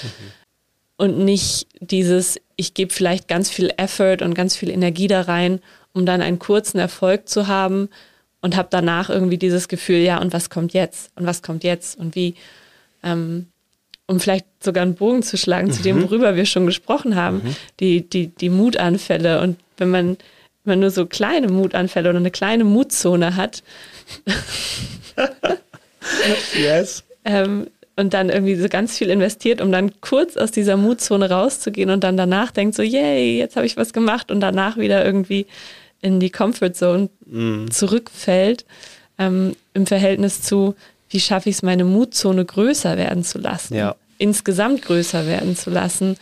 [0.97, 5.59] und nicht dieses, ich gebe vielleicht ganz viel Effort und ganz viel Energie da rein,
[5.93, 7.89] um dann einen kurzen Erfolg zu haben
[8.41, 11.11] und habe danach irgendwie dieses Gefühl, ja, und was kommt jetzt?
[11.15, 11.97] Und was kommt jetzt?
[11.97, 12.35] Und wie,
[13.01, 13.47] ähm,
[14.05, 17.41] um vielleicht sogar einen Bogen zu schlagen zu dem, worüber wir schon gesprochen haben,
[17.79, 19.41] die, die, die Mutanfälle.
[19.41, 20.17] Und wenn man,
[20.63, 23.63] man nur so kleine Mutanfälle oder eine kleine Mutzone hat,
[26.57, 27.03] Yes.
[27.25, 31.89] ähm, und dann irgendwie so ganz viel investiert, um dann kurz aus dieser Mutzone rauszugehen
[31.89, 35.45] und dann danach denkt so, yay, jetzt habe ich was gemacht und danach wieder irgendwie
[36.01, 37.09] in die Comfortzone
[37.69, 38.65] zurückfällt,
[39.19, 40.75] ähm, im Verhältnis zu,
[41.09, 43.95] wie schaffe ich es, meine Mutzone größer werden zu lassen, Ja.
[44.17, 46.17] insgesamt größer werden zu lassen.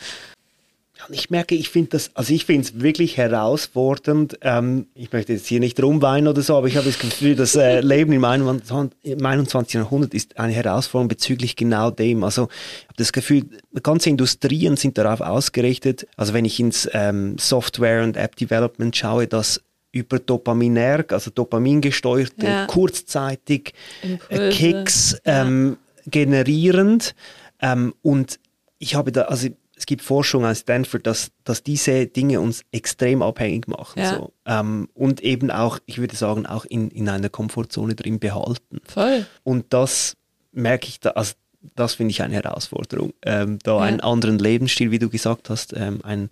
[1.00, 4.38] Ja, und ich merke, ich finde das, also ich finde es wirklich herausfordernd.
[4.42, 7.56] Ähm, ich möchte jetzt hier nicht rumweinen oder so, aber ich habe das Gefühl, das
[7.56, 8.92] äh, Leben im 21.
[9.04, 9.76] im 21.
[9.76, 12.24] Jahrhundert ist eine Herausforderung bezüglich genau dem.
[12.24, 12.50] Also
[12.82, 13.46] ich habe das Gefühl,
[13.82, 16.06] ganze Industrien sind darauf ausgerichtet.
[16.18, 22.66] Also wenn ich ins ähm, Software- und App-Development schaue, dass über Dopaminerg, also dopamingesteuerte, Ja.
[22.66, 25.42] kurzzeitig äh, Impulse, Kicks ja.
[25.46, 27.16] ähm, generierend.
[27.62, 28.40] Ähm, und
[28.78, 29.48] ich habe da, also
[29.80, 34.00] es gibt Forschung aus Stanford, dass, dass diese Dinge uns extrem abhängig machen.
[34.00, 34.16] Ja.
[34.18, 34.34] So.
[34.46, 38.82] Ähm, und eben auch, ich würde sagen, auch in, in einer Komfortzone drin behalten.
[38.86, 39.26] Voll.
[39.44, 40.18] Und das
[40.52, 41.34] merke ich da, also
[41.76, 43.84] das finde ich eine Herausforderung, ähm, da Ja.
[43.84, 46.28] einen anderen Lebensstil, wie du gesagt hast, ähm, ein,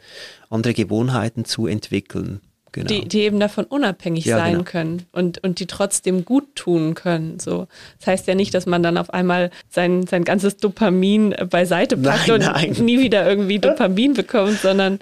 [0.49, 2.41] andere Gewohnheiten zu entwickeln.
[2.71, 2.87] Genau.
[2.87, 4.63] die, die eben davon unabhängig Ja, sein genau.
[4.63, 7.39] können und, und die trotzdem gut tun können.
[7.39, 7.67] So.
[7.99, 11.97] Das heißt ja nicht, dass man dann auf einmal sein, sein ganzes Dopamin äh, beiseite
[11.97, 12.71] packt Nein, und nein.
[12.85, 14.99] nie wieder irgendwie Dopamin bekommt, sondern,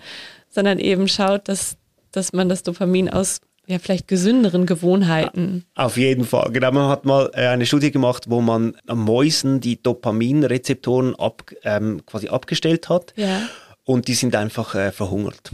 [0.49, 1.77] sondern eben schaut, dass,
[2.11, 5.65] dass man das Dopamin aus ja, vielleicht gesünderen Gewohnheiten.
[5.75, 6.51] Auf jeden Fall.
[6.51, 11.51] Genau, man hat mal äh, eine Studie gemacht, wo man an Mäusen die Dopaminrezeptoren ab,
[11.63, 13.13] ähm, quasi abgestellt hat.
[13.15, 13.41] Ja.
[13.83, 15.51] Und die sind einfach äh, verhungert.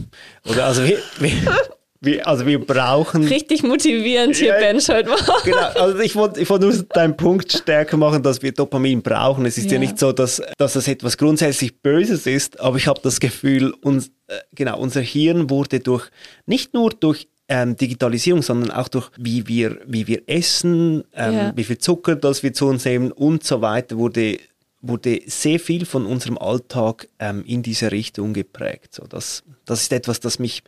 [0.48, 0.98] Oder also wir,
[2.02, 3.24] wir, also wir brauchen.
[3.24, 4.58] Richtig motivierend hier, Ja.
[4.58, 5.22] Bench, heute Morgen.
[5.44, 9.46] Genau, also ich wollte ich wollte nur deinen Punkt stärker machen, dass wir Dopamin brauchen.
[9.46, 9.78] Es ist ja, Ja.
[9.78, 14.08] nicht so, dass, dass das etwas grundsätzlich Böses ist, aber ich habe das Gefühl, uns,
[14.26, 16.08] äh, genau, unser Hirn wurde durch,
[16.44, 21.52] nicht nur durch ähm, Digitalisierung, sondern auch durch wie wir, wie wir essen, ähm, Ja.
[21.54, 24.38] wie viel Zucker das wir zu uns nehmen und so weiter, wurde,
[24.80, 28.94] wurde sehr viel von unserem Alltag ähm, in diese Richtung geprägt.
[28.94, 30.62] So, das, das ist etwas, das mich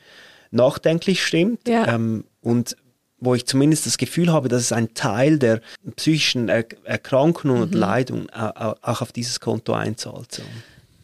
[0.55, 1.87] nachdenklich stimmt Ja.
[1.95, 2.77] ähm, und
[3.19, 5.61] wo ich zumindest das Gefühl habe, dass es ein Teil der
[5.97, 10.31] psychischen er Erkrankungen und Leidungen au- au- auch auf dieses Konto einzahlt.
[10.33, 10.43] So.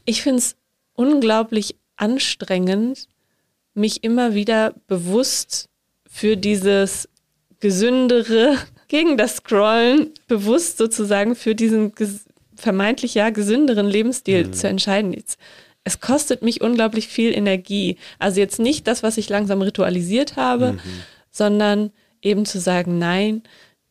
[0.05, 0.57] Ich finde es
[0.95, 3.07] unglaublich anstrengend,
[3.75, 5.69] mich immer wieder bewusst
[6.07, 7.09] für dieses
[7.61, 8.57] gesündere,
[8.89, 11.93] gegen das Scrollen, bewusst sozusagen für diesen
[12.57, 15.13] vermeintlich ja gesünderen Lebensstil zu entscheiden.
[15.15, 15.39] Jetzt,
[15.91, 17.97] es kostet mich unglaublich viel Energie.
[18.19, 20.79] Also jetzt nicht das, was ich langsam ritualisiert habe,
[21.31, 21.91] sondern
[22.23, 23.43] eben zu sagen, nein,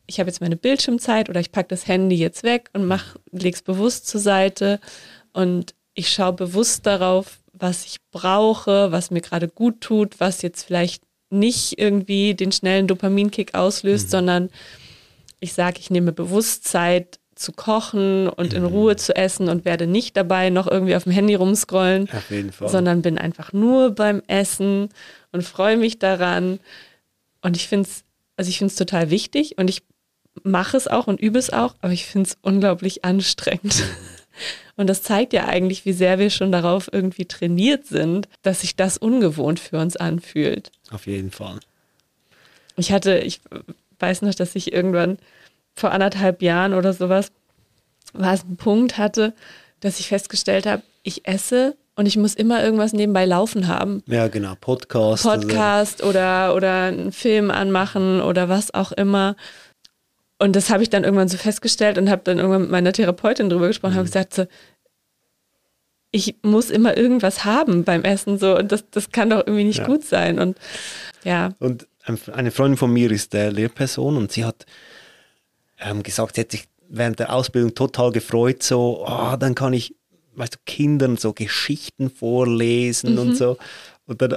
[0.06, 3.62] ich habe jetzt meine Bildschirmzeit oder ich packe das Handy jetzt weg und mach, leg's
[3.62, 4.80] bewusst zur Seite.
[5.32, 10.64] Und ich schaue bewusst darauf, was ich brauche, was mir gerade gut tut, was jetzt
[10.64, 14.48] vielleicht nicht irgendwie den schnellen Dopaminkick auslöst, sondern
[15.38, 19.86] ich sage, ich nehme bewusst Zeit zu kochen und in Ruhe zu essen und werde
[19.86, 22.68] nicht dabei noch irgendwie auf dem Handy rumscrollen, Auf jeden Fall.
[22.68, 24.90] sondern bin einfach nur beim Essen
[25.32, 26.60] und freue mich daran.
[27.40, 28.04] Und ich finde es,
[28.36, 29.82] also ich finde es total wichtig und ich
[30.42, 33.84] mache es auch und übe es auch, aber ich finde es unglaublich anstrengend.
[34.76, 38.76] Und das zeigt ja eigentlich, wie sehr wir schon darauf irgendwie trainiert sind, dass sich
[38.76, 40.70] das ungewohnt für uns anfühlt.
[40.90, 41.60] Auf jeden Fall.
[42.76, 43.40] Ich hatte, ich
[43.98, 45.18] weiß noch, dass ich irgendwann
[45.74, 47.30] vor anderthalb Jahren oder sowas,
[48.12, 49.34] war es ein Punkt hatte,
[49.80, 54.02] dass ich festgestellt habe, ich esse und ich muss immer irgendwas nebenbei laufen haben.
[54.06, 54.54] Ja, genau.
[54.60, 55.22] Podcast.
[55.22, 59.36] Podcast oder, oder einen Film anmachen oder was auch immer.
[60.38, 63.50] Und das habe ich dann irgendwann so festgestellt und habe dann irgendwann mit meiner Therapeutin
[63.50, 64.46] drüber gesprochen und habe gesagt, so,
[66.12, 69.78] ich muss immer irgendwas haben beim Essen so und das, das kann doch irgendwie nicht
[69.80, 69.86] Ja.
[69.86, 70.38] gut sein.
[70.38, 70.58] Und
[71.24, 74.66] ja, Und ein- eine Freundin von mir ist äh, Lehrperson und sie hat
[75.80, 79.94] ähm, gesagt, sie hat sich während der Ausbildung total gefreut, so, ah, dann kann ich,
[80.34, 83.56] weißt du, Kindern so Geschichten vorlesen und so.
[84.06, 84.36] Und dann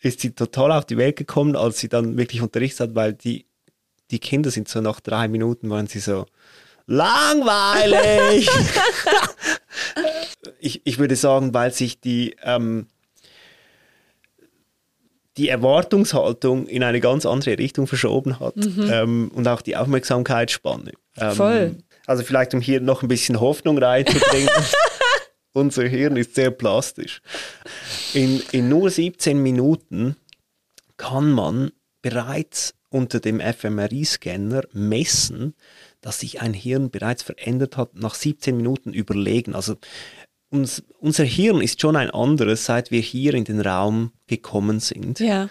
[0.00, 3.46] ist sie total auf die Welt gekommen, als sie dann wirklich unterrichtet hat, weil die,
[4.10, 6.26] die Kinder sind so nach drei Minuten waren sie so
[6.86, 8.48] langweilig.
[10.60, 12.86] ich, ich würde sagen, weil sich die ähm,
[15.38, 20.92] die Erwartungshaltung in eine ganz andere Richtung verschoben hat ähm, und auch die Aufmerksamkeitsspanne.
[21.16, 21.76] Ähm, Voll.
[22.06, 24.50] Also vielleicht, um hier noch ein bisschen Hoffnung reinzubringen.
[25.52, 27.22] Unser Hirn ist sehr plastisch.
[28.14, 30.16] In, in nur 17 Minuten
[30.96, 31.70] kann man
[32.02, 35.54] bereits unter dem fMRI-Scanner messen,
[36.00, 39.54] dass sich ein Hirn bereits verändert hat, nach 17 Minuten überlegen.
[39.54, 39.76] Also
[40.50, 45.20] uns, unser Hirn ist schon ein anderes, seit wir hier in den Raum gekommen sind.
[45.20, 45.48] ja,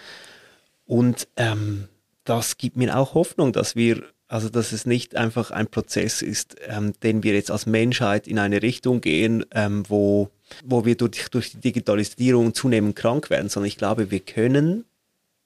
[0.86, 1.88] Und ähm,
[2.24, 6.56] das gibt mir auch Hoffnung, dass wir, also dass es nicht einfach ein Prozess ist,
[6.66, 10.30] ähm, den wir jetzt als Menschheit in eine Richtung gehen, ähm, wo,
[10.64, 14.84] wo wir durch, durch die Digitalisierung zunehmend krank werden, sondern ich glaube, wir können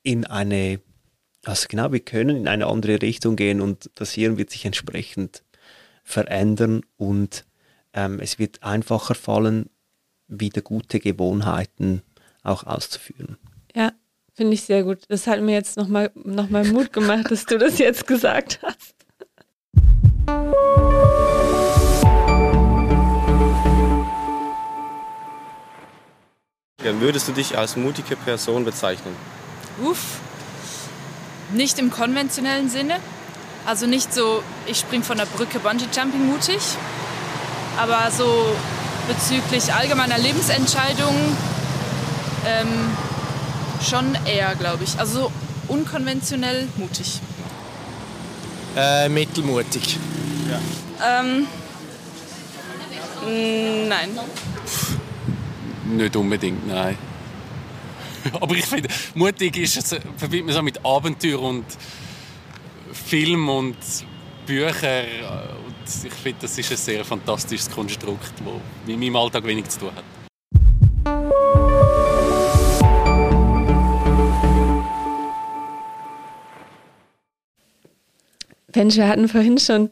[0.03, 0.81] in eine,
[1.45, 5.43] also genau, wir können in eine andere Richtung gehen und das Hirn wird sich entsprechend
[6.03, 7.45] verändern und
[7.95, 9.71] ähm, es wird einfacher fallen,
[10.29, 12.03] wieder gute Gewohnheiten
[12.43, 13.37] auch auszuführen.
[13.75, 13.93] ja,
[14.35, 15.01] finde ich sehr gut.
[15.09, 18.95] Das hat mir jetzt nochmal noch mal Mut gemacht, dass du das jetzt gesagt hast.
[26.85, 29.15] Ja, Würdest du dich als mutige Person bezeichnen?
[29.83, 30.19] Uff.
[31.53, 32.97] Nicht im konventionellen Sinne.
[33.65, 36.59] Also nicht so, ich spring von der Brücke Bungee Jumping mutig.
[37.79, 38.55] Aber so
[39.09, 41.37] bezüglich allgemeiner Lebensentscheidungen
[42.47, 42.69] ähm,
[43.89, 44.99] schon eher, glaube ich.
[44.99, 45.33] Also so
[45.69, 47.21] unkonventionell mutig.
[48.77, 49.99] Äh, mittelmutig.
[51.05, 51.47] Ähm,
[53.25, 54.11] Mm, nein.
[55.87, 56.99] Nicht unbedingt, nein.
[58.41, 61.65] Aber ich finde, mutig ist es, verbindet man so mit Abenteuer und
[62.93, 63.77] Film und
[64.47, 65.05] Bücher.
[65.85, 69.91] Ich finde, das ist ein sehr fantastisches Konstrukt, das mit meinem Alltag wenig zu tun
[69.95, 70.05] hat.
[78.75, 79.91] Mensch, wir hatten vorhin schon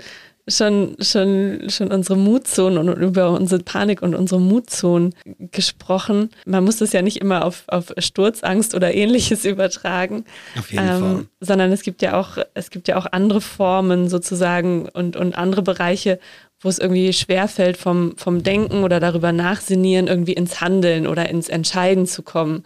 [0.50, 5.14] schon, schon, schon unsere Mutzonen und über unsere Panik und unsere Mutzonen
[5.52, 6.30] gesprochen.
[6.44, 10.24] Man muss das ja nicht immer auf, auf Sturzangst oder ähnliches übertragen.
[10.58, 11.26] Auf jeden ähm, Fall.
[11.40, 15.62] Sondern es gibt ja auch, es gibt ja auch andere Formen sozusagen und, und andere
[15.62, 16.18] Bereiche,
[16.60, 21.48] wo es irgendwie schwerfällt, vom, vom Denken oder darüber nachsinieren, irgendwie ins Handeln oder ins
[21.48, 22.64] Entscheiden zu kommen.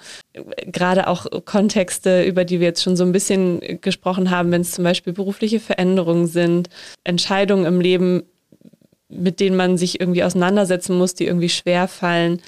[0.67, 4.73] Gerade auch Kontexte, über die wir jetzt schon so ein bisschen gesprochen haben, wenn es
[4.73, 6.71] zum Beispiel berufliche Veränderungen sind,
[7.05, 8.25] Entscheidungen im Leben,
[9.09, 12.43] mit denen man sich irgendwie auseinandersetzen muss, die irgendwie schwerfallen.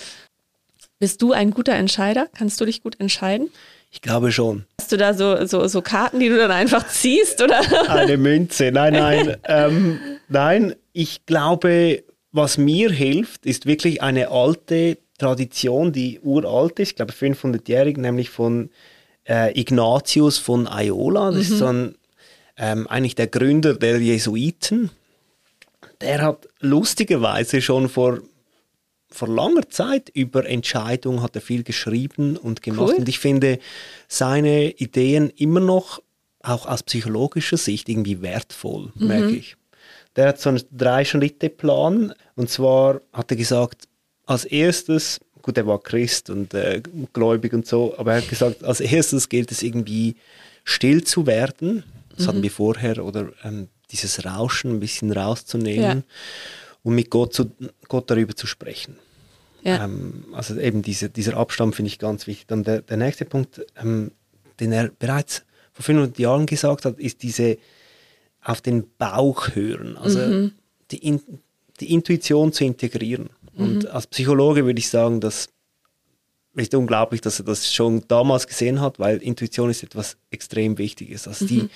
[0.98, 2.26] Bist du ein guter Entscheider?
[2.36, 3.50] Kannst du dich gut entscheiden?
[3.92, 4.64] Ich glaube schon.
[4.80, 7.40] Hast du da so, so, so Karten, die du dann einfach ziehst?
[7.40, 7.60] Oder?
[7.88, 8.72] Eine Münze.
[8.72, 9.36] Nein, nein.
[9.44, 16.90] ähm, nein, ich glaube, was mir hilft, ist wirklich eine alte Tradition, die uralt ist,
[16.90, 18.70] ich glaube 500-jährig, nämlich von
[19.28, 21.32] äh, Ignatius von Aiola.
[21.32, 21.52] Das mhm.
[21.52, 21.94] ist so ein,
[22.56, 24.90] ähm, eigentlich der Gründer der Jesuiten.
[26.00, 28.20] Der hat lustigerweise schon vor,
[29.10, 32.92] vor langer Zeit über Entscheidungen hat er viel geschrieben und gemacht.
[32.92, 33.00] Cool.
[33.00, 33.58] Und ich finde
[34.08, 36.02] seine Ideen immer noch
[36.42, 39.06] auch aus psychologischer Sicht irgendwie wertvoll, mhm.
[39.08, 39.56] merke ich.
[40.16, 42.14] Der hat so einen Drei-Schritte-Plan.
[42.34, 43.86] Und zwar hat er gesagt,
[44.24, 48.64] als erstes, gut, er war Christ und äh, gläubig und so, aber er hat gesagt,
[48.64, 50.16] als erstes gilt es irgendwie
[50.64, 51.84] still zu werden.
[52.10, 52.28] Das mhm.
[52.28, 56.02] hatten wir vorher, oder ähm, dieses Rauschen ein bisschen rauszunehmen ja.
[56.82, 57.52] und mit Gott, zu,
[57.88, 58.96] Gott darüber zu sprechen.
[59.62, 59.84] Ja.
[59.84, 62.46] Ähm, also eben diese, dieser Abstand finde ich ganz wichtig.
[62.46, 64.12] Dann der, der nächste Punkt, ähm,
[64.60, 67.58] den er bereits vor 500 Jahren gesagt hat, ist diese
[68.46, 70.52] auf den Bauch hören, also mhm.
[70.90, 71.20] die, In
[71.80, 73.30] die Intuition zu integrieren.
[73.54, 73.64] Mhm.
[73.64, 75.48] Und als Psychologe würde ich sagen, das
[76.54, 81.28] ist unglaublich, dass er das schon damals gesehen hat, weil Intuition ist etwas extrem Wichtiges.
[81.28, 81.70] Also die, mhm.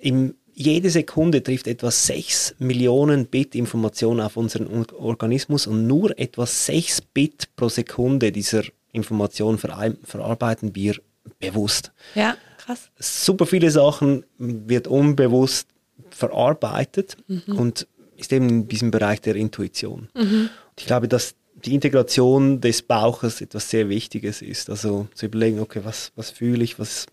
[0.00, 6.44] im, jede Sekunde trifft etwa 6 Millionen Bit Information auf unseren Organismus und nur etwa
[6.44, 10.96] 6 Bit pro Sekunde dieser Information verarbeiten wir
[11.38, 11.92] bewusst.
[12.14, 12.36] Ja.
[12.64, 12.90] Krass.
[12.98, 15.68] Super viele Sachen wird unbewusst
[16.10, 17.58] verarbeitet mhm.
[17.58, 20.08] und ist eben in diesem Bereich der Intuition.
[20.14, 20.50] Mhm.
[20.78, 24.70] Ich glaube, dass die Integration des Bauches etwas sehr Wichtiges ist.
[24.70, 27.06] Also zu überlegen, okay, was, was fühle ich, was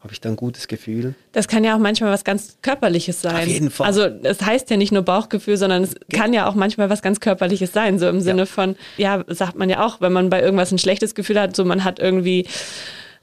[0.00, 1.14] habe ich da ein gutes Gefühl.
[1.30, 3.36] Das kann ja auch manchmal was ganz Körperliches sein.
[3.36, 3.86] Auf jeden Fall.
[3.86, 6.18] Also es heißt ja nicht nur Bauchgefühl, sondern es ja.
[6.18, 8.00] kann ja auch manchmal was ganz Körperliches sein.
[8.00, 8.46] So im Sinne ja.
[8.46, 11.64] von, ja, sagt man ja auch, wenn man bei irgendwas ein schlechtes Gefühl hat, so
[11.64, 12.48] man hat irgendwie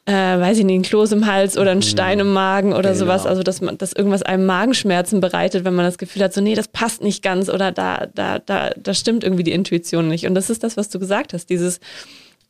[0.06, 3.06] äh, weiß ich nicht, ein Kloß im Hals oder ein Stein im Magen oder genau.
[3.06, 3.26] sowas.
[3.26, 6.56] Also, dass man, dass irgendwas einem Magenschmerzen bereitet, wenn man das Gefühl hat, so, nee,
[6.56, 10.26] das passt nicht ganz oder da, da, da, da stimmt irgendwie die Intuition nicht.
[10.26, 11.80] Und das ist das, was du gesagt hast, dieses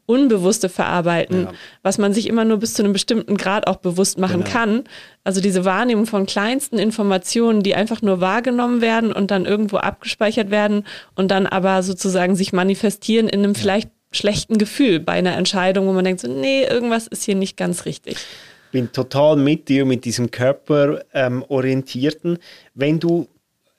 [0.09, 1.53] unbewusste Verarbeiten, ja.
[1.83, 4.51] was man sich immer nur bis zu einem bestimmten Grad auch bewusst machen genau.
[4.51, 4.83] kann.
[5.23, 10.49] Also diese Wahrnehmung von kleinsten Informationen, die einfach nur wahrgenommen werden und dann irgendwo abgespeichert
[10.49, 10.83] werden
[11.13, 13.59] und dann aber sozusagen sich manifestieren in einem ja.
[13.59, 17.57] vielleicht schlechten Gefühl bei einer Entscheidung, wo man denkt, so, nee, irgendwas ist hier nicht
[17.57, 18.13] ganz richtig.
[18.13, 22.33] Ich bin total mit dir, mit diesem körperorientierten.
[22.33, 22.39] Ähm,
[22.75, 23.27] Wenn du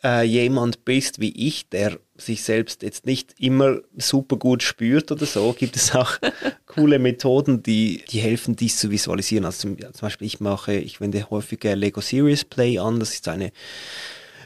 [0.03, 5.27] äh, jemand bist wie ich, der sich selbst jetzt nicht immer super gut spürt oder
[5.27, 6.19] so, gibt es auch
[6.67, 9.45] coole Methoden, die, die helfen, dies zu visualisieren.
[9.45, 13.01] Also zum, zum Beispiel, ich mache, ich wende häufiger Lego Serious Play an.
[13.01, 13.53] Das ist eine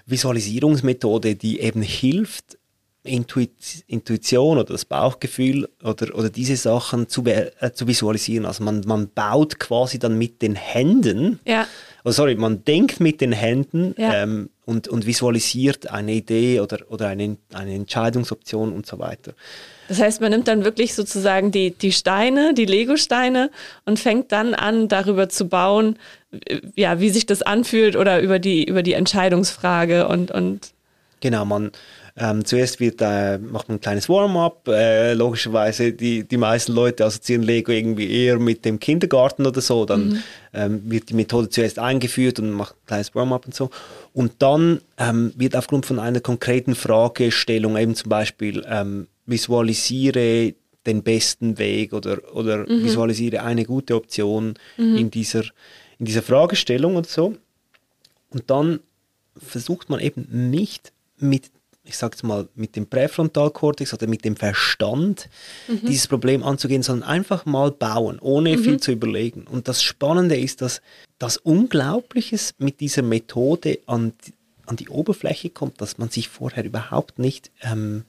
[0.06, 2.58] Visualisierungsmethode, die eben hilft,
[3.06, 8.46] Intuition oder das Bauchgefühl oder, oder diese Sachen zu, äh, zu visualisieren.
[8.46, 11.66] Also man, man baut quasi dann mit den Händen, ja.
[12.02, 14.22] oh sorry, man denkt mit den Händen ja.
[14.22, 19.34] ähm, und, und visualisiert eine Idee oder, oder eine, eine Entscheidungsoption und so weiter.
[19.88, 23.50] Das heißt, man nimmt dann wirklich sozusagen die, die Steine, die Lego-Steine
[23.84, 25.98] und fängt dann an, darüber zu bauen,
[26.74, 30.72] ja, wie sich das anfühlt oder über die, über die Entscheidungsfrage und, und
[31.20, 31.70] Genau, man,
[32.16, 34.68] ähm, zuerst wird, äh, macht man ein kleines Warm-up.
[34.68, 39.84] Äh, logischerweise, die, die meisten Leute assoziieren Lego irgendwie eher mit dem Kindergarten oder so.
[39.84, 40.22] Dann mhm.
[40.52, 43.70] ähm, wird die Methode zuerst eingeführt und macht ein kleines Warm-up und so.
[44.12, 50.54] Und dann ähm, wird aufgrund von einer konkreten Fragestellung, eben zum Beispiel, ähm, visualisiere
[50.86, 52.84] den besten Weg oder, oder mhm.
[52.84, 54.96] visualisiere eine gute Option mhm.
[54.96, 55.42] in, dieser,
[55.98, 57.34] in dieser Fragestellung und so.
[58.30, 58.78] Und dann
[59.36, 61.50] versucht man eben nicht mit
[61.86, 65.28] ich sag's mal, mit dem Präfrontalkortex oder mit dem Verstand
[65.86, 69.46] dieses Problem anzugehen, sondern einfach mal bauen, ohne viel zu überlegen.
[69.46, 70.80] Und das Spannende ist, dass
[71.18, 74.32] das Unglaubliches mit dieser Methode an, die-
[74.66, 78.04] an die Oberfläche kommt, dass man sich vorher überhaupt nicht ähm,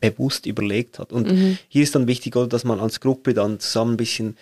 [0.00, 1.12] bewusst überlegt hat.
[1.12, 1.28] Und
[1.68, 4.36] hier ist dann wichtig, dass man als Gruppe dann zusammen ein bisschen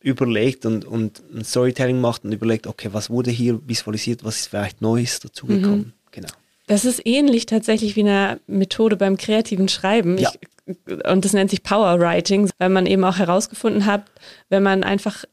[0.00, 4.46] überlegt und, und ein Storytelling macht und überlegt, okay, was wurde hier visualisiert, was ist
[4.48, 5.94] vielleicht Neues dazugekommen.
[6.10, 6.28] Genau.
[6.66, 10.18] Das ist ähnlich tatsächlich wie eine Methode beim kreativen Schreiben.
[10.18, 10.30] Ja.
[10.66, 14.04] Ich, und das nennt sich Power Writing, weil man eben auch herausgefunden hat,
[14.48, 15.24] wenn man einfach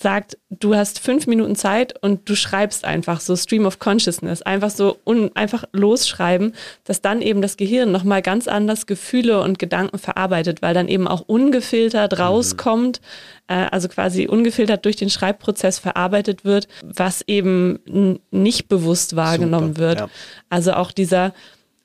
[0.00, 4.70] sagt, du hast fünf Minuten Zeit und du schreibst einfach so Stream of Consciousness, einfach
[4.70, 6.54] so un, einfach losschreiben,
[6.84, 11.08] dass dann eben das Gehirn nochmal ganz anders Gefühle und Gedanken verarbeitet, weil dann eben
[11.08, 13.00] auch ungefiltert rauskommt, äh,
[13.54, 17.78] also quasi ungefiltert durch den Schreibprozess verarbeitet wird, was eben
[18.30, 19.98] nicht bewusst wahrgenommen Super, wird.
[20.00, 20.08] ja.
[20.50, 21.32] Also auch dieser,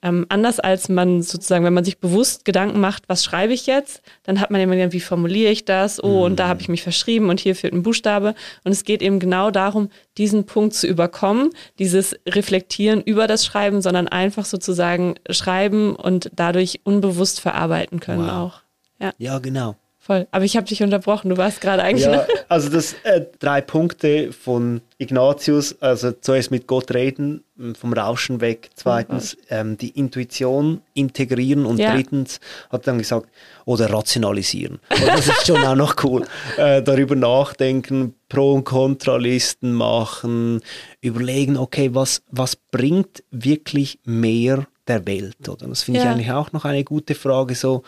[0.02, 4.02] ähm, anders als man sozusagen, wenn man sich bewusst Gedanken macht, was schreibe ich jetzt,
[4.24, 6.04] dann hat man immer gedacht, wie formuliere ich das?
[6.04, 8.36] Oh, und da habe ich mich verschrieben und hier fehlt ein Buchstabe.
[8.66, 9.88] Und es geht eben genau darum,
[10.18, 16.82] diesen Punkt zu überkommen, dieses Reflektieren über das Schreiben, sondern einfach sozusagen schreiben und dadurch
[16.84, 18.30] unbewusst verarbeiten können Wow.
[18.32, 18.62] auch.
[19.00, 19.78] Ja, Ja, genau.
[20.06, 20.28] Voll.
[20.32, 21.30] Aber ich habe dich unterbrochen.
[21.30, 22.06] Du warst gerade eigentlich.
[22.06, 27.44] Ja, also das äh, drei Punkte von Ignatius, also zuerst mit Gott reden,
[27.80, 31.94] vom Rauschen weg, zweitens ähm, die Intuition integrieren und Ja.
[31.94, 32.40] drittens
[32.70, 33.28] hat er dann gesagt,
[33.66, 34.80] oder rationalisieren.
[34.90, 36.26] Und das ist schon auch noch cool.
[36.58, 40.62] Äh, darüber nachdenken, Pro- und Kontralisten machen,
[41.02, 45.48] überlegen, okay, was, was bringt wirklich mehr der Welt?
[45.48, 45.68] Oder?
[45.68, 46.12] Das finde ich Ja.
[46.12, 47.84] eigentlich auch noch eine gute Frage, so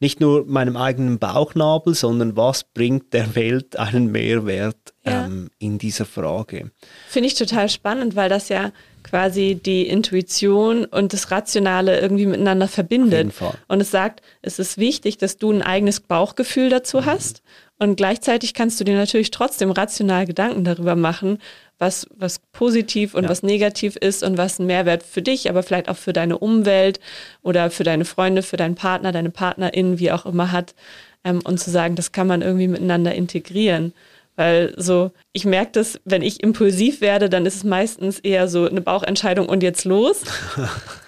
[0.00, 5.24] nicht nur meinem eigenen Bauchnabel, sondern was bringt der Welt einen Mehrwert Ja.
[5.26, 6.70] ähm, in dieser Frage?
[7.08, 8.72] Finde ich total spannend, weil das ja
[9.02, 13.18] quasi die Intuition und das Rationale irgendwie miteinander verbindet.
[13.18, 13.54] jeden Fall.
[13.68, 17.42] Und es sagt, es ist wichtig, dass du ein eigenes Bauchgefühl dazu hast.
[17.78, 21.38] Und gleichzeitig kannst du dir natürlich trotzdem rational Gedanken darüber machen,
[21.78, 23.28] was, was positiv und Ja.
[23.28, 27.00] was negativ ist und was ein Mehrwert für dich, aber vielleicht auch für deine Umwelt
[27.42, 30.74] oder für deine Freunde, für deinen Partner, deine Partnerin, wie auch immer hat.
[31.22, 33.92] Ähm, und zu sagen, das kann man irgendwie miteinander integrieren.
[34.36, 38.66] Weil so, ich merke das, wenn ich impulsiv werde, dann ist es meistens eher so
[38.66, 40.22] eine Bauchentscheidung und jetzt los.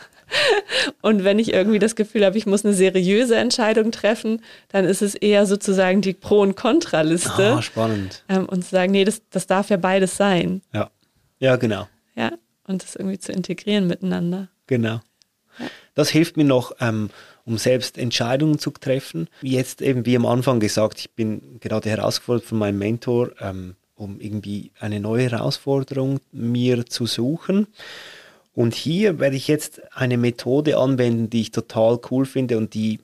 [1.02, 5.02] und wenn ich irgendwie das Gefühl habe, ich muss eine seriöse Entscheidung treffen, dann ist
[5.02, 7.54] es eher sozusagen die Pro- und Kontraliste.
[7.54, 8.24] Ah, spannend.
[8.28, 10.62] ähm, und zu sagen, nee, das, das darf ja beides sein.
[10.72, 10.90] Ja.
[11.38, 11.88] Ja, genau.
[12.16, 12.32] Ja.
[12.66, 14.48] Und das irgendwie zu integrieren miteinander.
[14.66, 15.00] Genau.
[15.94, 17.10] Das hilft mir noch, ähm,
[17.44, 19.28] um selbst Entscheidungen zu treffen.
[19.42, 24.20] Jetzt eben wie am Anfang gesagt, ich bin gerade herausgefordert von meinem Mentor, ähm, um
[24.20, 27.66] irgendwie eine neue Herausforderung mir zu suchen.
[28.58, 32.98] Und hier werde ich jetzt eine Methode anwenden, die ich total cool finde und die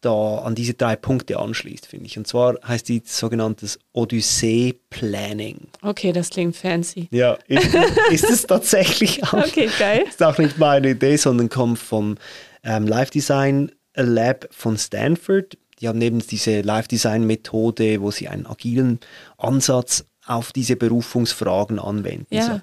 [0.00, 2.18] da an diese drei Punkte anschließt, finde ich.
[2.18, 5.68] Und zwar heißt die sogenanntes Odyssee Planning.
[5.82, 7.06] Okay, das klingt fancy.
[7.12, 7.72] Ja, ist,
[8.10, 9.34] ist es tatsächlich auch.
[9.34, 10.02] Okay, geil.
[10.08, 12.18] ist auch nicht meine Idee, sondern kommt vom
[12.64, 15.58] ähm, Live Design Lab von Stanford.
[15.78, 18.98] Die haben eben diese Live Design Methode, wo sie einen agilen
[19.38, 22.34] Ansatz auf diese Berufungsfragen anwenden.
[22.34, 22.46] Ja.
[22.46, 22.60] So.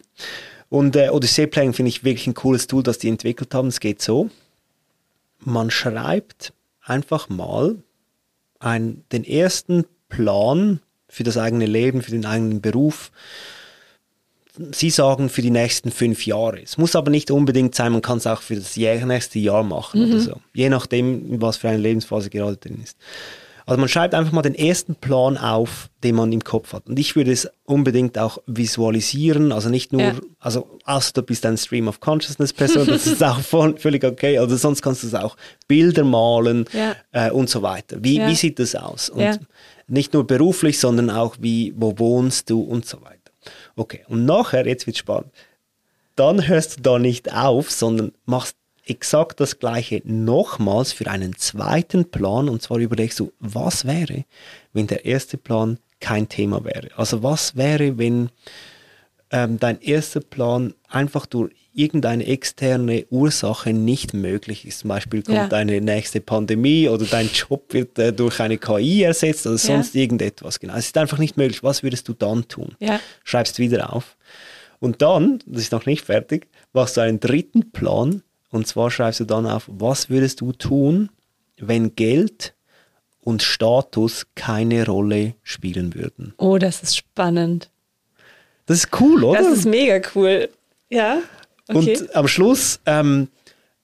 [0.70, 3.67] Und äh, Odyssey Planning finde ich wirklich ein cooles Tool, das die entwickelt haben.
[3.67, 4.30] Es geht so:
[5.39, 7.78] Man schreibt einfach mal
[8.59, 13.11] ein, den ersten Plan für das eigene Leben, für den eigenen Beruf.
[14.72, 16.61] Sie sagen für die nächsten fünf Jahre.
[16.61, 20.03] Es muss aber nicht unbedingt sein, man kann es auch für das nächste Jahr machen
[20.03, 20.41] oder so.
[20.53, 22.97] Je nachdem, in was für eine Lebensphase gerade drin ist.
[23.70, 26.88] Also man schreibt einfach mal den ersten Plan auf, den man im Kopf hat.
[26.88, 30.13] Und ich würde es unbedingt auch visualisieren, also nicht nur, Ja.
[30.39, 34.38] also außer du bist ein Stream of Consciousness Person, das ist auch voll, völlig okay.
[34.38, 35.36] Also sonst kannst du es auch
[35.67, 36.95] Bilder malen Ja.
[37.11, 37.97] äh, und so weiter.
[38.01, 38.28] Wie, Ja.
[38.28, 39.09] wie sieht das aus?
[39.09, 39.39] Und
[39.88, 43.15] nicht nur beruflich, sondern auch wie, wo wohnst du und so weiter.
[43.76, 45.32] Okay, und nachher, jetzt wird spannend,
[46.15, 48.55] dann hörst du da nicht auf, sondern machst
[48.90, 54.26] exakt das gleiche nochmals für einen zweiten Plan und zwar überlegst du, was wäre,
[54.74, 56.90] wenn der erste Plan kein Thema wäre?
[56.96, 58.30] Also was wäre, wenn
[59.32, 64.80] ähm, dein erster Plan einfach durch irgendeine externe Ursache nicht möglich ist.
[64.80, 65.58] Zum Beispiel kommt Ja.
[65.58, 70.60] eine nächste Pandemie oder dein Job wird äh, durch eine KI ersetzt oder sonst irgendetwas.
[70.60, 70.74] Genau.
[70.76, 71.62] Es ist einfach nicht möglich.
[71.64, 72.76] Was würdest du dann tun?
[72.80, 73.00] Ja.
[73.24, 74.18] Schreibst wieder auf.
[74.80, 79.20] Und dann, das ist noch nicht fertig, machst du einen dritten Plan und zwar schreibst
[79.20, 81.10] du dann auf, was würdest du tun,
[81.58, 82.54] wenn Geld
[83.22, 86.34] und Status keine Rolle spielen würden.
[86.38, 87.70] Oh, das ist spannend.
[88.66, 89.41] Das ist cool, oder?
[89.41, 90.50] Das ist mega cool.
[90.89, 91.20] Ja.
[91.68, 91.97] Okay.
[91.97, 93.28] Und am Schluss ähm,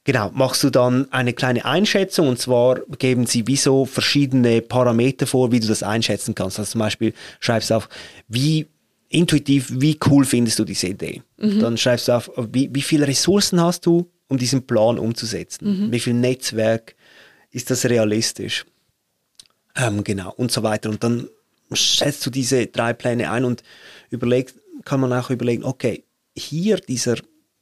[0.05, 5.25] Genau, machst du dann eine kleine Einschätzung und zwar geben sie wie so verschiedene Parameter
[5.25, 6.59] vor, wie du das einschätzen kannst.
[6.59, 7.89] Also zum Beispiel schreibst du auf,
[8.27, 8.67] wie
[9.09, 11.23] intuitiv, wie cool findest du diese Idee.
[11.37, 11.59] Mhm.
[11.59, 15.87] Dann schreibst du auf, wie, wie viele Ressourcen hast du, um diesen Plan umzusetzen.
[15.87, 15.91] Mhm.
[15.91, 16.95] Wie viel Netzwerk
[17.51, 18.65] ist das realistisch.
[19.75, 20.89] Ähm, genau, und so weiter.
[20.89, 21.27] Und dann
[21.71, 23.63] schätzt du diese drei Pläne ein und
[24.09, 26.03] überlegst, kann man auch überlegen, okay,
[26.35, 27.15] hier dieser,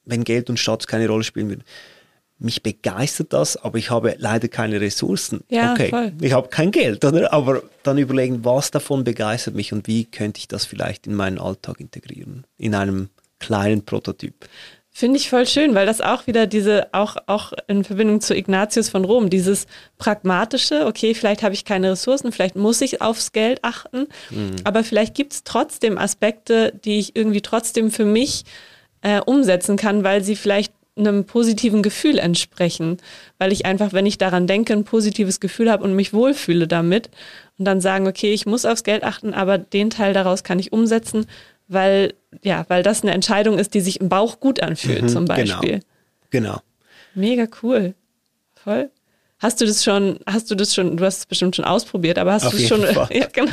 [0.05, 1.64] wenn Geld und Status keine Rolle spielen würden,
[2.39, 5.43] mich begeistert das, aber ich habe leider keine Ressourcen.
[5.49, 6.11] Ja, okay, voll.
[6.20, 7.32] ich habe kein Geld, oder?
[7.32, 11.39] Aber dann überlegen, was davon begeistert mich und wie könnte ich das vielleicht in meinen
[11.39, 13.09] Alltag integrieren, in einem
[13.39, 14.47] kleinen Prototyp.
[14.96, 18.89] Finde ich voll schön, weil das auch wieder diese, auch, auch in Verbindung zu Ignatius
[18.89, 19.66] von Rom, dieses
[19.98, 24.56] pragmatische, okay, vielleicht habe ich keine Ressourcen, vielleicht muss ich aufs Geld achten, mhm.
[24.64, 28.44] aber vielleicht gibt es trotzdem Aspekte, die ich irgendwie trotzdem für mich
[29.02, 32.98] äh, umsetzen kann, weil sie vielleicht einem positiven Gefühl entsprechen,
[33.39, 37.10] weil ich einfach, wenn ich daran denke, ein positives Gefühl habe und mich wohlfühle damit
[37.58, 40.72] und dann sagen, okay, ich muss aufs Geld achten, aber den Teil daraus kann ich
[40.72, 41.26] umsetzen,
[41.68, 45.26] weil ja, weil das eine Entscheidung ist, die sich im Bauch gut anfühlt, mhm, zum
[45.26, 45.38] genau.
[45.38, 45.80] Beispiel.
[46.30, 46.49] Genau.
[46.49, 46.61] genau.
[47.16, 47.93] Mega cool.
[48.55, 48.89] Voll.
[49.39, 52.32] Hast du das schon, hast du das schon, du hast es bestimmt schon ausprobiert, aber
[52.34, 53.51] hast du es schon, ja, genau.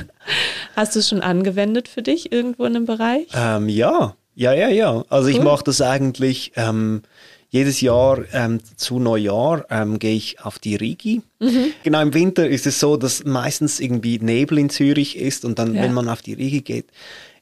[0.76, 3.26] hast du es schon angewendet für dich irgendwo in einem Bereich?
[3.34, 5.04] Ähm, ja, ja, ja, ja.
[5.08, 5.34] Also cool.
[5.34, 7.02] ich mache das eigentlich ähm,
[7.48, 11.22] jedes Jahr ähm, zu Neujahr ähm, gehe ich auf die Rigi.
[11.40, 11.72] Mhm.
[11.82, 15.74] Genau im Winter ist es so, dass meistens irgendwie Nebel in Zürich ist und dann,
[15.74, 15.82] ja.
[15.82, 16.86] wenn man auf die Rigi geht,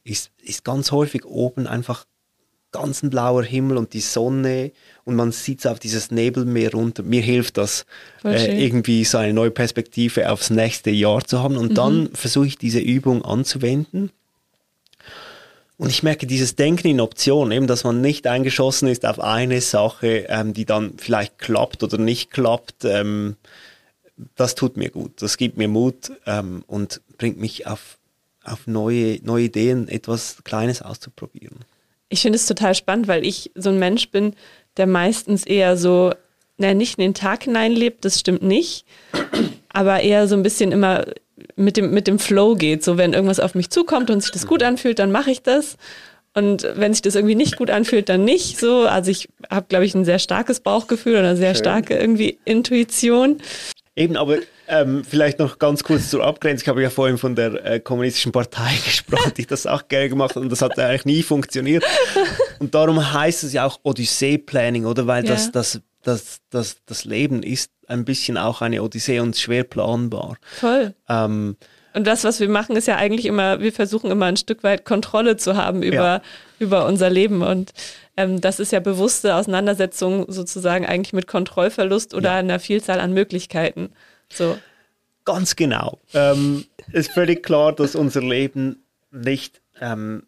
[0.09, 2.05] ist, ist ganz häufig oben einfach
[2.71, 4.71] ganz ein blauer Himmel und die Sonne
[5.03, 7.01] und man sieht auf dieses Nebelmeer runter.
[7.01, 7.85] Mir hilft das,
[8.23, 11.75] äh, irgendwie so eine neue Perspektive aufs nächste Jahr zu haben und mhm.
[11.75, 14.11] dann versuche ich diese Übung anzuwenden
[15.79, 19.61] und ich merke dieses Denken in Optionen, eben, dass man nicht eingeschossen ist auf eine
[19.61, 22.83] Sache, ähm, die dann vielleicht klappt oder nicht klappt.
[22.83, 23.37] Ähm,
[24.35, 25.21] das tut mir gut.
[25.21, 27.97] Das gibt mir Mut ähm, und bringt mich auf,
[28.49, 31.59] auf neue, neue Ideen, etwas Kleines auszuprobieren.
[32.09, 34.33] Ich finde es total spannend, weil ich so ein Mensch bin,
[34.77, 36.13] der meistens eher so,
[36.57, 38.85] naja, nicht in den Tag hineinlebt, das stimmt nicht,
[39.69, 41.05] aber eher so ein bisschen immer
[41.55, 42.83] mit dem, mit dem Flow geht.
[42.83, 45.77] So, wenn irgendwas auf mich zukommt und sich das gut anfühlt, dann mache ich das.
[46.33, 48.81] Und wenn sich das irgendwie nicht gut anfühlt, dann nicht so.
[48.81, 51.63] Also ich habe, glaube ich, ein sehr starkes Bauchgefühl oder eine sehr Schön.
[51.63, 53.37] starke irgendwie Intuition.
[53.99, 54.37] Eben, aber
[54.69, 56.63] ähm, vielleicht noch ganz kurz zur Abgrenzung.
[56.63, 60.37] Ich habe ja vorhin von der äh, kommunistischen Partei gesprochen, die das auch gerne gemacht
[60.37, 61.83] hat und das hat eigentlich nie funktioniert.
[62.59, 65.05] Und darum heißt es ja auch Odyssee-Planning, oder?
[65.05, 65.33] Weil ja.
[65.33, 70.37] das, das, das, das, das Leben ist ein bisschen auch eine Odyssee und schwer planbar.
[70.59, 70.93] Voll.
[71.09, 71.57] Ähm,
[71.93, 74.85] und das, was wir machen, ist ja eigentlich immer, wir versuchen immer ein Stück weit
[74.85, 76.21] Kontrolle zu haben über, ja.
[76.59, 77.41] über unser Leben.
[77.41, 77.73] Und
[78.19, 82.35] ähm, das ist ja bewusste Auseinandersetzung sozusagen eigentlich mit Kontrollverlust oder ja.
[82.35, 83.91] einer Vielzahl an Möglichkeiten.
[84.31, 84.57] So.
[85.23, 85.99] Ganz genau.
[86.13, 90.23] Ähm, ist völlig klar, dass unser Leben nicht ähm,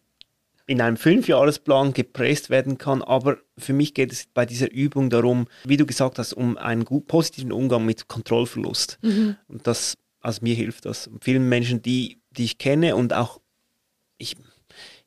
[0.66, 3.02] in einem Fünfjahresplan gepresst werden kann.
[3.02, 6.86] Aber für mich geht es bei dieser Übung darum, wie du gesagt hast, um einen
[6.86, 8.98] gut, positiven Umgang mit Kontrollverlust.
[9.02, 9.36] Mhm.
[9.48, 11.08] Und das, also mir hilft das.
[11.08, 13.40] Und vielen Menschen, die, die ich kenne und auch
[14.16, 14.36] ich,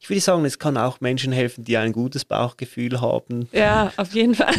[0.05, 3.49] ich würde sagen, es kann auch Menschen helfen, die ein gutes Bauchgefühl haben.
[3.51, 4.53] Ja, auf jeden Fall.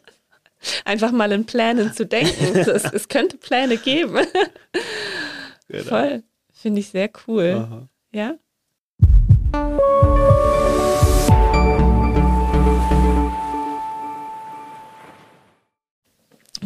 [0.84, 2.54] Einfach mal in Plänen zu denken.
[2.54, 4.26] Es, es könnte Pläne geben.
[5.68, 5.84] Genau.
[5.84, 6.22] Voll.
[6.52, 7.66] Finde ich sehr cool.
[7.66, 7.88] Aha.
[8.12, 8.34] Ja.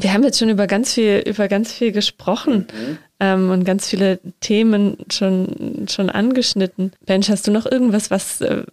[0.02, 2.98] Wir haben jetzt schon über ganz viel, über ganz viel gesprochen mhm.
[3.20, 6.92] ähm, und ganz viele Themen schon, schon angeschnitten.
[7.06, 8.64] Bench, hast du noch irgendwas, was, äh,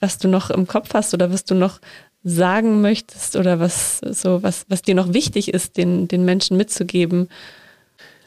[0.00, 1.80] was du noch im Kopf hast oder was du noch
[2.24, 7.28] sagen möchtest oder was so, was, was dir noch wichtig ist, den, den Menschen mitzugeben?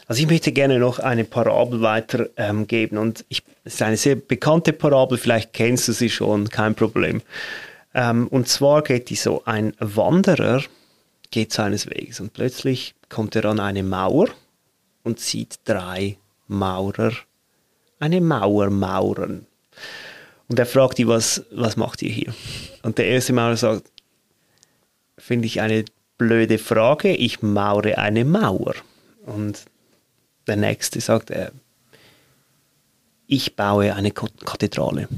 [0.08, 4.16] Also ich möchte gerne noch eine Parabel weitergeben ähm, und ich, es ist eine sehr
[4.16, 7.22] bekannte Parabel, vielleicht kennst du sie schon, kein Problem.
[7.94, 10.62] Ähm, und zwar geht die so, ein Wanderer
[11.32, 14.28] geht seines Weges und plötzlich kommt er an eine Mauer
[15.04, 16.18] und sieht drei
[16.48, 17.12] Maurer,
[18.00, 19.46] eine Mauer mauern.
[20.50, 22.34] Und er fragt die, was, was macht ihr hier?
[22.84, 23.92] Und der erste Maurer sagt,
[25.18, 25.84] finde ich eine
[26.18, 28.76] blöde Frage, ich maure eine Mauer.
[29.26, 29.66] Und
[30.48, 31.52] der nächste sagt, äh,
[33.28, 35.10] ich baue eine Kathedrale.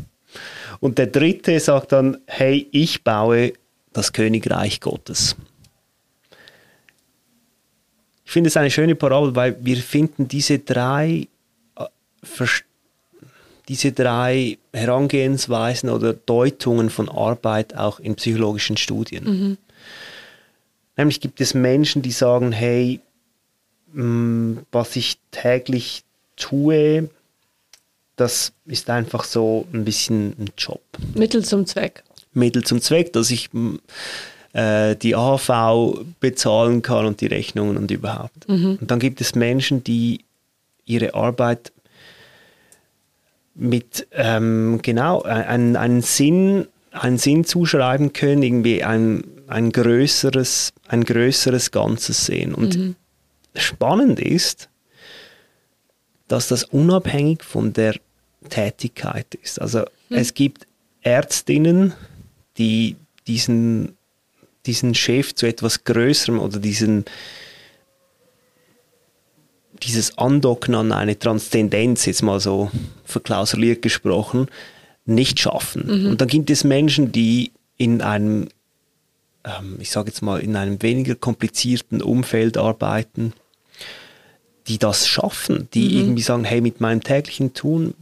[0.80, 3.54] Und der dritte sagt dann, hey, ich baue
[3.94, 5.36] das Königreich Gottes.
[8.30, 11.28] Ich finde es eine schöne Parabel, weil wir finden diese drei,
[11.76, 12.46] äh,
[13.68, 19.24] diese drei Herangehensweisen oder Deutungen von Arbeit auch in psychologischen Studien.
[19.24, 19.58] Mhm.
[20.96, 23.00] Nämlich gibt es Menschen, die sagen, hey,
[23.94, 26.04] mh, was ich täglich
[26.36, 27.10] tue,
[28.16, 30.84] das ist einfach so ein bisschen ein Job.
[31.16, 32.04] Mittel zum Zweck.
[32.34, 33.80] Mittel zum Zweck, dass ich mh,
[34.54, 38.48] äh, die AHV bezahlen kann und die Rechnungen und überhaupt.
[38.80, 40.22] Und dann gibt es Menschen, die
[40.86, 41.72] ihre Arbeit
[43.56, 51.04] mit ähm, genau einen, einen Sinn einen Sinn zuschreiben können, irgendwie ein, ein größeres ein
[51.04, 52.54] größeres Ganzes sehen.
[52.56, 52.76] Und
[53.56, 54.70] spannend ist,
[56.28, 57.96] dass das unabhängig von der
[58.50, 59.62] Tätigkeit ist.
[59.62, 60.66] Also es gibt
[61.02, 61.94] Ärztinnen,
[62.58, 62.96] die
[63.28, 63.98] diesen,
[64.70, 67.06] diesen Chef zu etwas Größerem oder diesen,
[69.82, 72.70] dieses Andocken an eine Transzendenz, jetzt mal so
[73.04, 74.48] verklausuliert gesprochen,
[75.06, 75.90] nicht schaffen.
[76.08, 78.50] Und dann gibt es Menschen, die in einem,
[79.44, 83.34] ähm, ich sage jetzt mal, in einem weniger komplizierten Umfeld arbeiten,
[84.68, 87.96] die das schaffen, die irgendwie sagen, hey, mit meinem täglichen Tun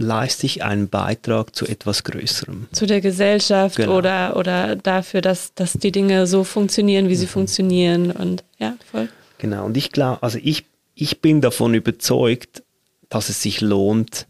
[0.00, 2.66] leiste ich einen Beitrag zu etwas Größerem.
[2.72, 3.96] Zu der Gesellschaft Genau.
[3.98, 8.10] oder, oder dafür, dass, dass die Dinge so funktionieren, wie sie funktionieren.
[8.10, 9.08] Und ja, voll.
[9.38, 12.62] Genau, und ich glaube, also ich, ich bin davon überzeugt,
[13.08, 14.26] dass es sich lohnt,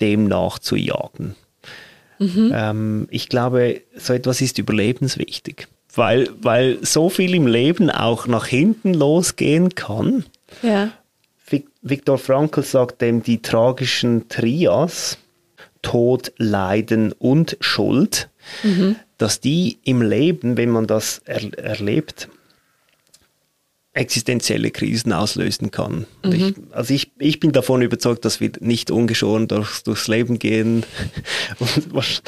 [0.00, 1.34] dem nachzujagen.
[2.18, 8.46] Ähm, ich glaube, so etwas ist überlebenswichtig, weil, weil so viel im Leben auch nach
[8.46, 10.24] hinten losgehen kann.
[10.62, 10.90] Ja.
[11.82, 15.18] Viktor Frankl sagt dem die tragischen Trias,
[15.82, 18.28] Tod, Leiden und Schuld,
[19.18, 22.28] dass die im Leben, wenn man das er erlebt,
[23.92, 26.06] existenzielle Krisen auslösen kann.
[26.22, 30.38] Und Ich, also ich, ich bin davon überzeugt, dass wir nicht ungeschoren durchs, durchs Leben
[30.38, 30.84] gehen
[31.58, 32.22] und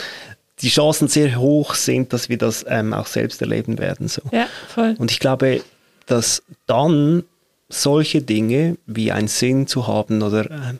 [0.61, 4.09] die Chancen sehr hoch sind, dass wir das ähm, auch selbst erleben werden.
[4.09, 4.23] So.
[4.33, 4.97] Ja, voll.
[4.99, 5.62] Und ich glaube,
[6.07, 7.25] dass dann
[7.73, 10.79] solche Dinge wie einen Sinn zu haben oder ähm,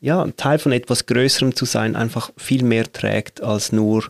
[0.00, 4.04] ja, ein Teil von etwas Größerem zu sein, einfach viel mehr trägt als nur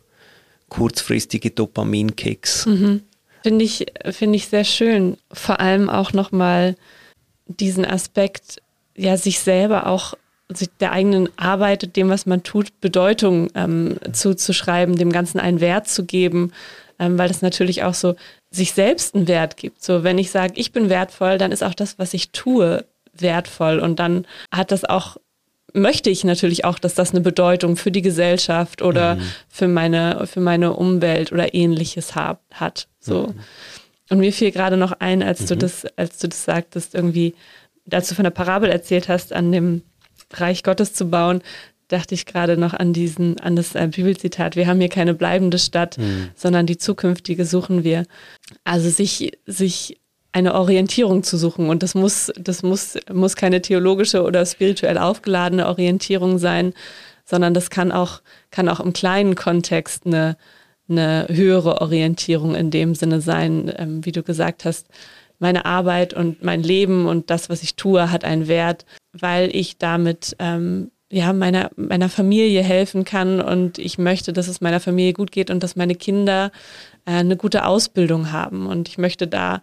[0.68, 2.64] kurzfristige Dopaminkicks.
[3.42, 5.16] Finde ich, finde ich sehr schön.
[5.32, 6.76] Vor allem auch nochmal
[7.46, 8.60] diesen Aspekt,
[8.96, 10.14] ja, sich selber auch
[10.80, 16.04] der eigenen Arbeit, dem, was man tut, Bedeutung ähm, zuzuschreiben, dem Ganzen einen Wert zu
[16.04, 16.52] geben,
[16.98, 18.16] ähm, weil das natürlich auch so
[18.50, 19.82] sich selbst einen Wert gibt.
[19.82, 23.78] So, wenn ich sage, ich bin wertvoll, dann ist auch das, was ich tue, wertvoll.
[23.78, 25.16] Und dann hat das auch,
[25.74, 29.18] möchte ich natürlich auch, dass das eine Bedeutung für die Gesellschaft oder
[29.48, 32.88] für meine, für meine Umwelt oder ähnliches hab, hat.
[33.00, 33.34] So.
[34.08, 37.34] Und mir fiel gerade noch ein, als du das, als du das sagtest, irgendwie,
[37.90, 39.82] als du von der Parabel erzählt hast, an dem
[40.32, 41.42] Reich Gottes zu bauen,
[41.88, 45.58] dachte ich gerade noch an diesen, an das äh, Bibelzitat, wir haben hier keine bleibende
[45.58, 45.96] Stadt,
[46.34, 48.04] sondern die zukünftige suchen wir.
[48.64, 49.98] Also sich, sich
[50.32, 51.68] eine Orientierung zu suchen.
[51.68, 56.74] Und das muss, das muss, muss keine theologische oder spirituell aufgeladene Orientierung sein,
[57.24, 58.20] sondern das kann auch,
[58.50, 60.36] kann auch im kleinen Kontext eine,
[60.88, 64.86] eine höhere Orientierung in dem Sinne sein, ähm, wie du gesagt hast,
[65.38, 69.78] meine Arbeit und mein Leben und das, was ich tue, hat einen Wert, weil ich
[69.78, 75.14] damit ähm, ja, meiner, meiner Familie helfen kann und ich möchte, dass es meiner Familie
[75.14, 76.52] gut geht und dass meine Kinder
[77.06, 78.66] äh, eine gute Ausbildung haben.
[78.66, 79.62] Und ich möchte da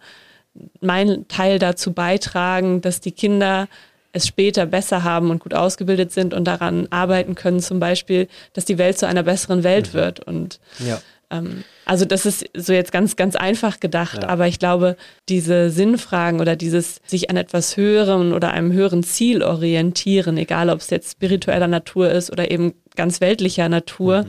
[0.80, 3.68] meinen Teil dazu beitragen, dass die Kinder
[4.12, 8.64] es später besser haben und gut ausgebildet sind und daran arbeiten können, zum Beispiel, dass
[8.64, 10.20] die Welt zu einer besseren Welt wird.
[10.20, 11.00] Und Ja.
[11.30, 14.96] Ähm, also das ist so jetzt ganz, ganz einfach gedacht, aber ich glaube,
[15.28, 20.80] diese Sinnfragen oder dieses sich an etwas Höherem oder einem höheren Ziel orientieren, egal ob
[20.80, 24.26] es jetzt spiritueller Natur ist oder eben ganz weltlicher Natur,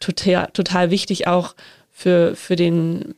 [0.00, 1.54] total, total wichtig auch
[1.90, 3.14] für, für, den,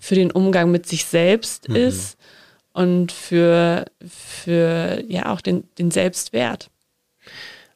[0.00, 2.18] für den Umgang mit sich selbst ist
[2.72, 6.70] und für, für ja auch den, den Selbstwert.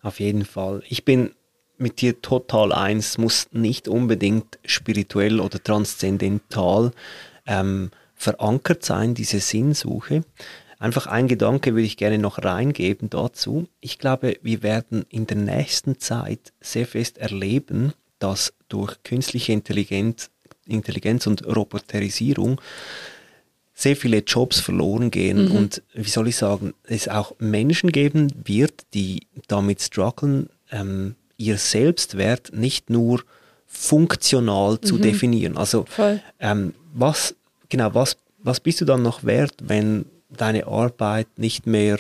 [0.02, 0.82] Auf jeden Fall.
[0.88, 1.32] Ich bin
[1.78, 6.92] mit dir total eins, muss nicht unbedingt spirituell oder transzendental
[7.46, 10.24] ähm, verankert sein, diese Sinnsuche.
[10.78, 13.68] Einfach ein Gedanke würde ich gerne noch reingeben dazu.
[13.80, 20.30] Ich glaube, wir werden in der nächsten Zeit sehr fest erleben, dass durch künstliche Intelligenz,
[20.66, 22.60] Intelligenz und Roboterisierung
[23.74, 28.86] sehr viele Jobs verloren gehen und wie soll ich sagen, es auch Menschen geben wird,
[28.92, 33.22] die damit strugglen, ähm, ihr Selbstwert nicht nur
[33.66, 35.56] funktional zu definieren.
[35.56, 35.86] Also
[36.40, 37.34] ähm, was
[37.68, 41.98] genau was was bist du dann noch wert, wenn deine Arbeit nicht mehr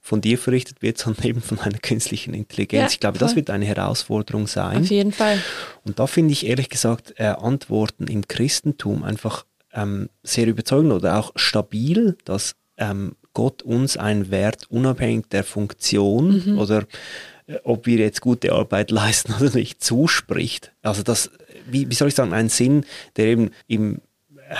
[0.00, 2.80] von dir verrichtet wird, sondern eben von einer künstlichen Intelligenz.
[2.82, 3.26] Ja, ich glaube, voll.
[3.28, 4.78] das wird eine Herausforderung sein.
[4.78, 5.38] Auf jeden Fall.
[5.84, 11.18] Und da finde ich ehrlich gesagt äh, Antworten im Christentum einfach ähm, sehr überzeugend oder
[11.18, 16.58] auch stabil, dass ähm, Gott uns einen Wert unabhängig der Funktion Mhm.
[16.58, 16.86] oder
[17.64, 20.72] ob wir jetzt gute Arbeit leisten oder nicht zuspricht.
[20.82, 21.30] Also das,
[21.70, 22.84] wie, wie soll ich sagen, ein Sinn,
[23.16, 24.00] der eben im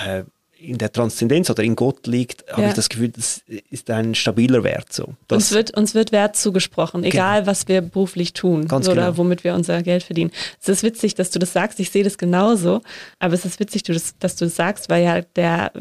[0.05, 0.23] äh,
[0.61, 2.67] in der Transzendenz oder in Gott liegt, habe Ja.
[2.67, 5.13] ich das Gefühl, das ist ein stabiler Wert so.
[5.31, 9.17] Uns wird, uns wird Wert zugesprochen, egal was wir beruflich tun Ganz oder genau.
[9.17, 10.31] womit wir unser Geld verdienen.
[10.61, 12.81] Es ist witzig, dass du das sagst, ich sehe das genauso,
[13.19, 15.71] aber es ist witzig, dass du das sagst, weil ja der,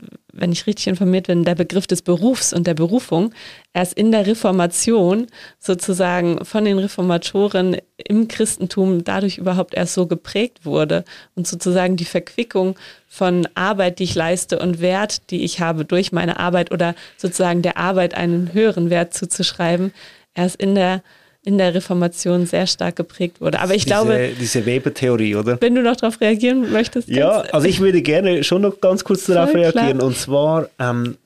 [0.40, 3.32] wenn ich richtig informiert bin, der Begriff des Berufs und der Berufung
[3.72, 5.26] erst in der Reformation
[5.58, 12.04] sozusagen von den Reformatoren im Christentum dadurch überhaupt erst so geprägt wurde und sozusagen die
[12.04, 16.94] Verquickung von Arbeit, die ich leiste und Wert, die ich habe durch meine Arbeit oder
[17.16, 19.92] sozusagen der Arbeit einen höheren Wert zuzuschreiben,
[20.34, 21.02] erst in der,
[21.44, 23.60] in der Reformation sehr stark geprägt wurde.
[23.60, 25.60] Aber ich diese, glaube, diese Weber-Theorie, oder?
[25.60, 29.24] wenn du noch darauf reagieren möchtest, Ja, also ich würde gerne schon noch ganz kurz
[29.26, 29.84] darauf Voll klar.
[29.84, 30.00] reagieren.
[30.02, 31.16] Und zwar ähm,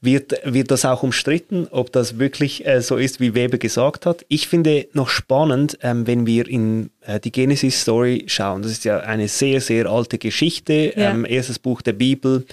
[0.00, 4.26] wird, wird das auch umstritten, ob das wirklich äh, so ist, wie Weber gesagt hat.
[4.28, 8.60] Ich finde noch spannend, ähm, wenn wir in äh, die Genesis-Story schauen.
[8.60, 11.10] Das ist ja eine sehr, sehr alte Geschichte, Ja.
[11.10, 12.44] ähm, erstes Buch der Bibel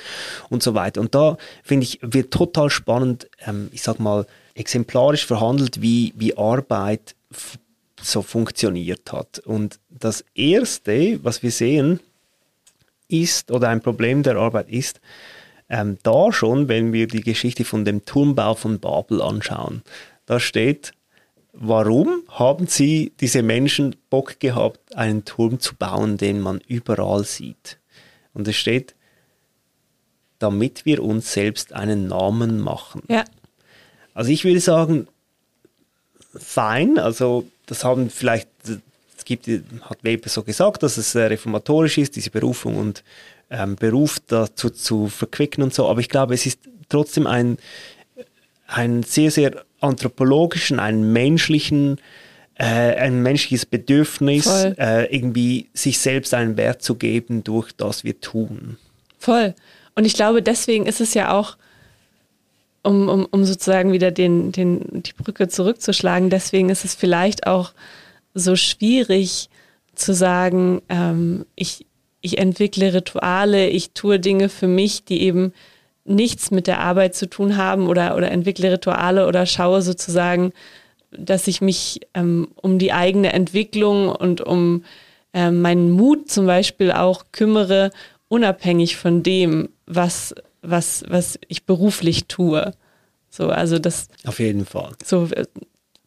[0.50, 1.02] und so weiter.
[1.02, 4.26] Und da finde ich, wird total spannend, ähm, ich sag mal,
[4.56, 7.16] exemplarisch verhandelt, wie, wie Arbeit
[8.02, 9.40] so funktioniert hat.
[9.40, 12.00] Und das Erste, was wir sehen,
[13.08, 15.02] ist, oder ein Problem der Arbeit ist,
[15.70, 19.84] ähm, da schon, wenn wir die Geschichte von dem Turmbau von Babel anschauen,
[20.26, 20.94] da steht,
[21.54, 27.80] warum haben sie, diese Menschen, Bock gehabt, einen Turm zu bauen, den man überall sieht?
[28.34, 28.96] Und es steht,
[30.40, 33.04] damit wir uns selbst einen Namen machen.
[33.08, 33.24] ja,
[34.14, 35.08] Also ich würde sagen,
[36.38, 38.50] fein, also das haben vielleicht,
[39.18, 43.04] es gibt, hat Weber so gesagt, dass es äh, reformatorisch ist, diese Berufung und
[43.50, 46.60] ähm, Beruf dazu zu verquicken und so, aber ich glaube, es ist
[46.90, 47.58] trotzdem ein,
[48.68, 52.00] ein sehr, sehr anthropologischen, einen menschlichen,
[52.56, 58.20] äh, ein menschliches Bedürfnis, äh, irgendwie sich selbst einen Wert zu geben durch das wir
[58.22, 58.78] tun.
[59.18, 59.56] Voll.
[59.96, 61.58] Und ich glaube, deswegen ist es ja auch,
[62.84, 67.74] um, um, um sozusagen wieder den, den, die Brücke zurückzuschlagen, deswegen ist es vielleicht auch
[68.34, 69.50] so schwierig
[69.96, 71.86] zu sagen, ähm, ich,
[72.22, 75.54] ich entwickle Rituale, ich tue Dinge für mich, die eben
[76.06, 80.52] nichts mit der Arbeit zu tun haben oder, oder entwickle Rituale oder schaue sozusagen,
[81.12, 84.84] dass ich mich ähm, um die eigene Entwicklung und um
[85.34, 87.92] ähm, meinen Mut zum Beispiel auch kümmere,
[88.28, 92.74] unabhängig von dem, was, was, was ich beruflich tue.
[93.30, 94.92] So, also das, Auf jeden Fall.
[95.04, 95.30] so,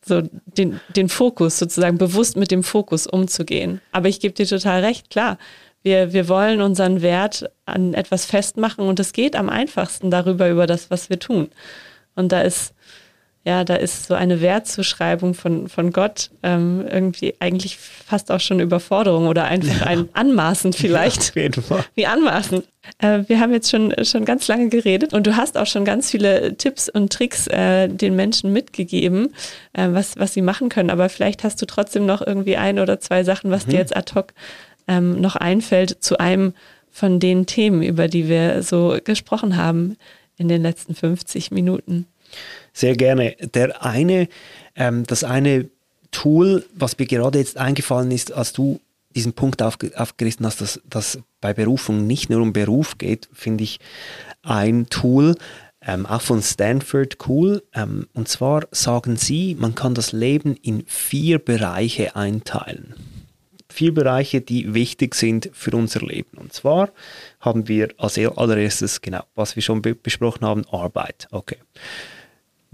[0.05, 0.23] so
[0.59, 3.81] den, den Fokus sozusagen bewusst mit dem Fokus umzugehen.
[3.93, 5.39] Aber ich gebe dir total recht, klar.
[5.83, 10.67] Wir, wir wollen unseren Wert an etwas festmachen und es geht am einfachsten darüber, über
[10.67, 11.49] das, was wir tun.
[12.15, 12.75] Und da ist,
[13.47, 18.59] ja, da ist so eine Wertzuschreibung von, von Gott ähm, irgendwie eigentlich fast auch schon
[18.59, 21.21] Überforderung oder einfach ein Anmaßen vielleicht.
[21.21, 21.85] Auf jeden Fall.
[21.95, 22.65] Wie anmaßend.
[22.99, 26.11] Äh, wir haben jetzt schon, schon ganz lange geredet und du hast auch schon ganz
[26.11, 29.35] viele Tipps und Tricks äh, den Menschen mitgegeben,
[29.75, 30.89] äh, was, was sie machen können.
[30.89, 34.15] Aber vielleicht hast du trotzdem noch irgendwie ein oder zwei Sachen, was dir jetzt ad
[34.15, 34.33] hoc
[34.89, 36.55] ähm, noch einfällt zu einem
[36.91, 39.99] von den Themen, über die wir so gesprochen haben
[40.39, 42.07] in den letzten 50 Minuten.
[42.75, 43.37] Sehr gerne.
[43.55, 44.29] Der eine,
[44.75, 45.71] ähm, das eine
[46.11, 48.81] Tool, was mir gerade jetzt eingefallen ist, als du
[49.15, 53.65] diesen Punkt aufge aufgerissen hast, dass dass bei Berufung nicht nur um Beruf geht, finde
[53.65, 53.79] ich
[54.43, 55.37] ein Tool,
[55.81, 57.63] ähm, auch von Stanford cool.
[57.75, 62.95] Ähm, und zwar sagen sie, man kann das Leben in vier Bereiche einteilen.
[63.69, 66.39] Vier Bereiche, die wichtig sind für unser Leben.
[66.39, 66.91] Und zwar
[67.41, 71.29] haben wir als allererstes, genau, was wir schon be besprochen haben, Arbeit.
[71.31, 71.59] Okay.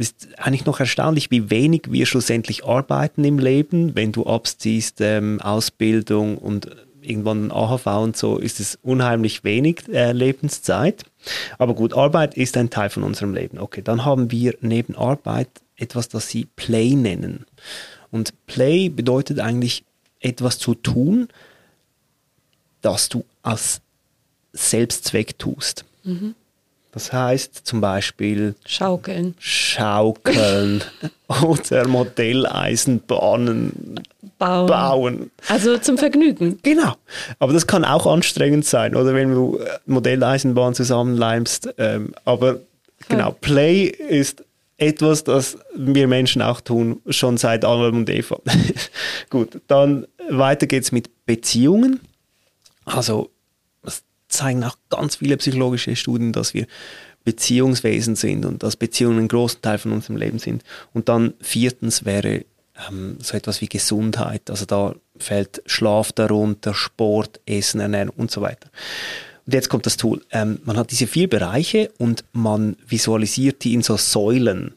[0.00, 3.94] Es ist eigentlich noch erstaunlich, wie wenig wir schlussendlich arbeiten im Leben.
[3.94, 6.70] Wenn du abziehst, ähm, Ausbildung und
[7.02, 11.04] irgendwann AHV und so, ist es unheimlich wenig äh, Lebenszeit.
[11.58, 13.58] Aber gut, Arbeit ist ein Teil von unserem Leben.
[13.58, 17.44] Okay, dann haben wir neben Arbeit etwas, das sie Play nennen.
[18.10, 19.84] Und Play bedeutet eigentlich
[20.18, 21.28] etwas zu tun,
[22.80, 23.82] das du als
[24.54, 25.84] Selbstzweck tust.
[26.92, 29.34] Das heißt zum Beispiel Schaukeln.
[29.38, 30.82] Schaukeln
[31.42, 34.00] oder Modelleisenbahnen
[34.38, 34.66] Bauen.
[34.66, 35.30] bauen.
[35.48, 36.58] Also zum Vergnügen.
[36.62, 36.94] Genau.
[37.38, 41.74] Aber das kann auch anstrengend sein, oder wenn du äh, Modelleisenbahn zusammenleimst.
[41.78, 42.60] Ähm, aber
[43.08, 44.44] genau, Play ist
[44.78, 48.40] etwas, das wir Menschen auch tun, schon seit Adam und Eva.
[49.30, 52.00] Gut, dann weiter geht's mit Beziehungen.
[52.86, 53.30] Also,
[54.30, 56.66] zeigen auch ganz viele psychologische Studien, dass wir
[57.24, 60.64] Beziehungswesen sind und dass Beziehungen ein großer Teil von unserem Leben sind.
[60.94, 62.44] Und dann viertens wäre
[62.88, 64.48] ähm, so etwas wie Gesundheit.
[64.48, 68.70] Also da fällt Schlaf darunter, Sport, Essen, Ernährung und so weiter.
[69.46, 70.24] Und jetzt kommt das Tool.
[70.30, 74.74] Ähm, man hat diese vier Bereiche und man visualisiert die in so Säulen.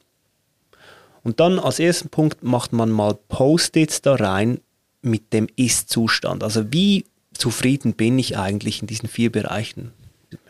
[1.23, 4.59] Und dann als ersten Punkt macht man mal Post-its da rein
[5.01, 6.43] mit dem Ist-Zustand.
[6.43, 9.91] Also wie zufrieden bin ich eigentlich in diesen vier Bereichen?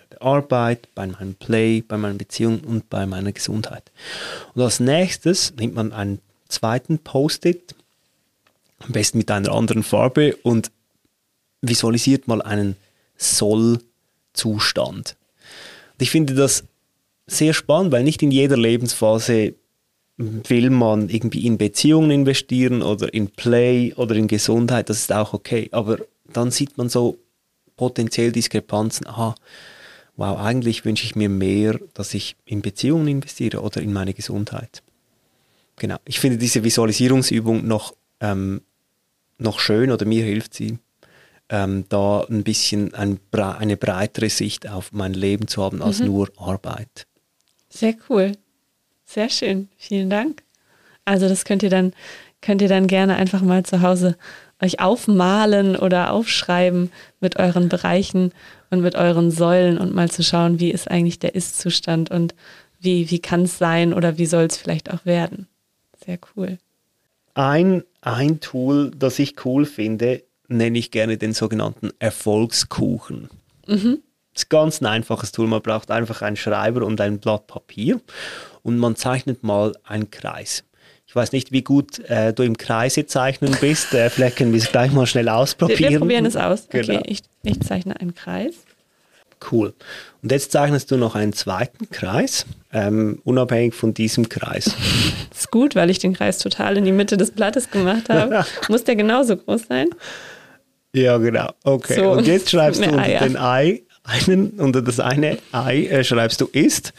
[0.10, 3.92] Bei Arbeit, bei meinem Play, bei meinen Beziehungen und bei meiner Gesundheit.
[4.54, 7.76] Und als nächstes nimmt man einen zweiten Post-it,
[8.80, 10.72] am besten mit einer anderen Farbe und
[11.62, 12.76] visualisiert mal einen
[13.18, 15.16] Soll-Zustand.
[16.00, 16.66] ich finde das
[17.26, 19.54] sehr spannend, weil nicht in jeder Lebensphase
[20.18, 25.34] will man irgendwie in Beziehungen investieren oder in Play oder in Gesundheit, das ist auch
[25.34, 25.70] okay.
[25.72, 25.98] Aber
[26.34, 27.18] dann sieht man so
[27.76, 29.08] potenziell Diskrepanzen.
[29.08, 29.36] Aha,
[30.16, 34.84] wow, eigentlich wünsche ich mir mehr, dass ich in Beziehungen investiere oder in meine Gesundheit.
[35.78, 35.98] Genau.
[36.06, 38.62] Ich finde diese Visualisierungsübung noch, ähm,
[39.38, 40.78] noch schön oder mir hilft sie,
[41.50, 46.06] ähm, da ein bisschen ein, eine breitere Sicht auf mein Leben zu haben als mhm.
[46.08, 47.08] nur Arbeit.
[47.70, 48.34] Sehr cool.
[49.06, 49.68] Sehr schön.
[49.78, 50.44] Vielen Dank.
[51.06, 51.94] Also das könnt ihr dann,
[52.42, 54.18] könnt ihr dann gerne einfach mal zu Hause
[54.64, 58.32] euch aufmalen oder aufschreiben mit euren Bereichen
[58.70, 62.34] und mit euren Säulen und mal zu schauen, wie ist eigentlich der Ist-Zustand und
[62.80, 65.48] wie, wie kann es sein oder wie soll es vielleicht auch werden.
[66.06, 66.58] Sehr cool.
[67.34, 73.30] Ein, ein Tool, das ich cool finde, nenne ich gerne den sogenannten Erfolgskuchen.
[73.68, 74.00] Mhm.
[74.34, 75.48] Das ist ganz ein einfaches Tool.
[75.48, 78.02] Man braucht einfach einen Schreiber und ein Blatt Papier
[78.64, 80.64] und man zeichnet mal einen Kreis.
[81.14, 83.94] Ich weiß nicht, wie gut äh, du im Kreise zeichnen bist.
[83.94, 85.80] Äh, vielleicht können wir es gleich mal schnell ausprobieren.
[85.80, 86.68] Wir, wir probieren es aus.
[86.70, 87.02] Genau.
[87.02, 88.56] Okay, ich, ich zeichne einen Kreis.
[89.52, 89.76] Cool.
[90.24, 94.76] Und jetzt zeichnest du noch einen zweiten Kreis, ähm, unabhängig von diesem Kreis.
[95.30, 98.44] Das ist gut, weil ich den Kreis total in die Mitte des Blattes gemacht habe.
[98.68, 99.90] Muss der genauso groß sein?
[100.96, 101.52] Ja, genau.
[101.64, 101.94] Okay.
[101.94, 103.20] So, und jetzt schreibst du unter Eier.
[103.20, 106.92] den Ei einen, unter das eine Ei äh, schreibst du ist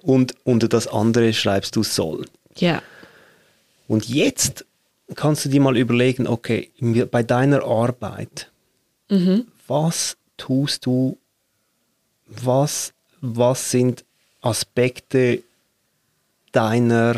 [0.00, 2.24] und unter das andere schreibst du soll.
[2.56, 2.80] Ja.
[3.92, 4.64] Und jetzt
[5.16, 6.70] kannst du dir mal überlegen, okay,
[7.10, 8.50] bei deiner Arbeit,
[9.10, 9.48] mhm.
[9.66, 11.18] was tust du
[12.26, 14.06] was, was sind
[14.40, 15.42] Aspekte
[16.52, 17.16] deiner,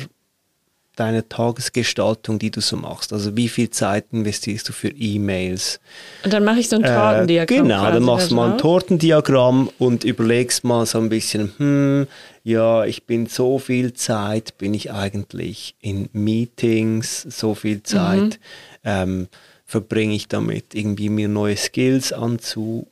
[0.96, 3.12] deiner Tagesgestaltung, die du so machst?
[3.12, 5.80] Also wie viel Zeit investierst du für E-Mails?
[6.24, 7.58] Und dann mache ich so ein Tortendiagramm.
[7.58, 12.06] Äh, genau, dann machst du mal ein Tortendiagramm und überlegst mal so ein bisschen, hm,
[12.44, 18.38] ja, ich bin so viel Zeit, bin ich eigentlich in Meetings, so viel Zeit mhm.
[18.84, 19.28] ähm,
[19.66, 22.86] verbringe ich damit, irgendwie mir neue Skills anzu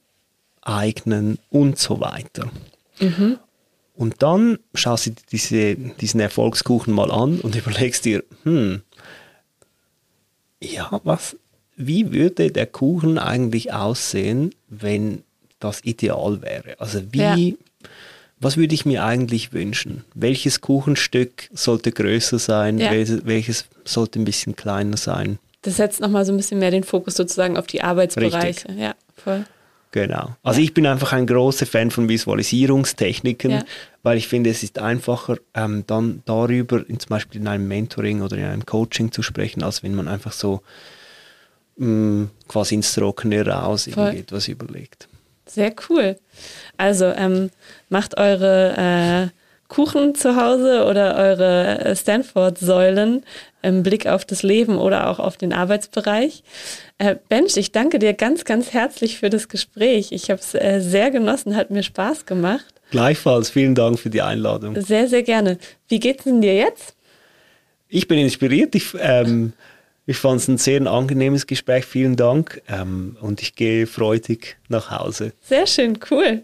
[0.62, 2.50] eignen und so weiter.
[3.00, 3.38] Mhm.
[3.95, 8.82] Und dann schaust du dir diese, diesen Erfolgskuchen mal an und überlegst dir, hm,
[10.62, 11.36] ja, was,
[11.76, 15.22] wie würde der Kuchen eigentlich aussehen, wenn
[15.59, 16.78] das ideal wäre?
[16.78, 17.57] Also wie, ja.
[18.38, 20.05] was würde ich mir eigentlich wünschen?
[20.14, 22.78] Welches Kuchenstück sollte größer sein?
[22.78, 22.90] Ja.
[22.93, 25.38] Welches, welches, sollte ein bisschen kleiner sein?
[25.62, 28.68] Das setzt nochmal so ein bisschen mehr den Fokus sozusagen auf die Arbeitsbereiche.
[28.68, 28.78] Richtig.
[28.78, 29.45] Ja, voll.
[29.93, 30.34] Genau.
[30.43, 33.64] Also ich bin einfach ein großer Fan von Visualisierungstechniken, ja.
[34.03, 38.22] weil ich finde, es ist einfacher, ähm, dann darüber in, zum Beispiel in einem Mentoring
[38.22, 40.62] oder in einem Coaching zu sprechen, als wenn man einfach so
[41.76, 44.05] mh, mm, quasi ins Trockene raus Voll.
[44.05, 45.09] irgendwie etwas überlegt.
[45.45, 46.16] Sehr cool.
[46.78, 47.51] Also ähm,
[47.90, 49.41] macht eure äh,
[49.73, 53.25] Kuchen zu Hause oder eure äh, Stanford-Säulen
[53.62, 56.43] im Blick auf das Leben oder auch auf den Arbeitsbereich.
[56.99, 60.12] Äh, Bench, ich danke dir ganz, ganz herzlich für das Gespräch.
[60.12, 62.66] Ich habe es äh, sehr genossen, hat mir Spaß gemacht.
[62.91, 64.79] Gleichfalls, vielen Dank für die Einladung.
[64.79, 65.57] Sehr, sehr gerne.
[65.89, 66.95] Wie geht's denn dir jetzt?
[67.89, 68.75] Ich bin inspiriert.
[68.75, 69.55] Ich, ähm,
[70.05, 71.87] ich fand es ein sehr angenehmes Gespräch.
[71.87, 72.61] Vielen Dank.
[72.68, 75.33] Ähm, und ich gehe freudig nach Hause.
[75.41, 76.43] Sehr schön, cool.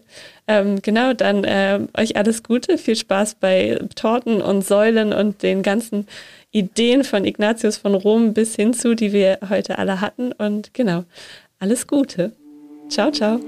[0.49, 5.63] Ähm, genau, dann äh, euch alles Gute, viel Spaß bei Torten und Säulen und den
[5.63, 6.09] ganzen
[6.51, 10.33] Ideen von Ignatius von Rom bis hin zu, die wir heute alle hatten.
[10.33, 11.05] Und genau,
[11.59, 12.33] alles Gute.
[12.89, 13.39] Ciao, ciao.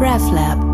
[0.00, 0.65] RefLab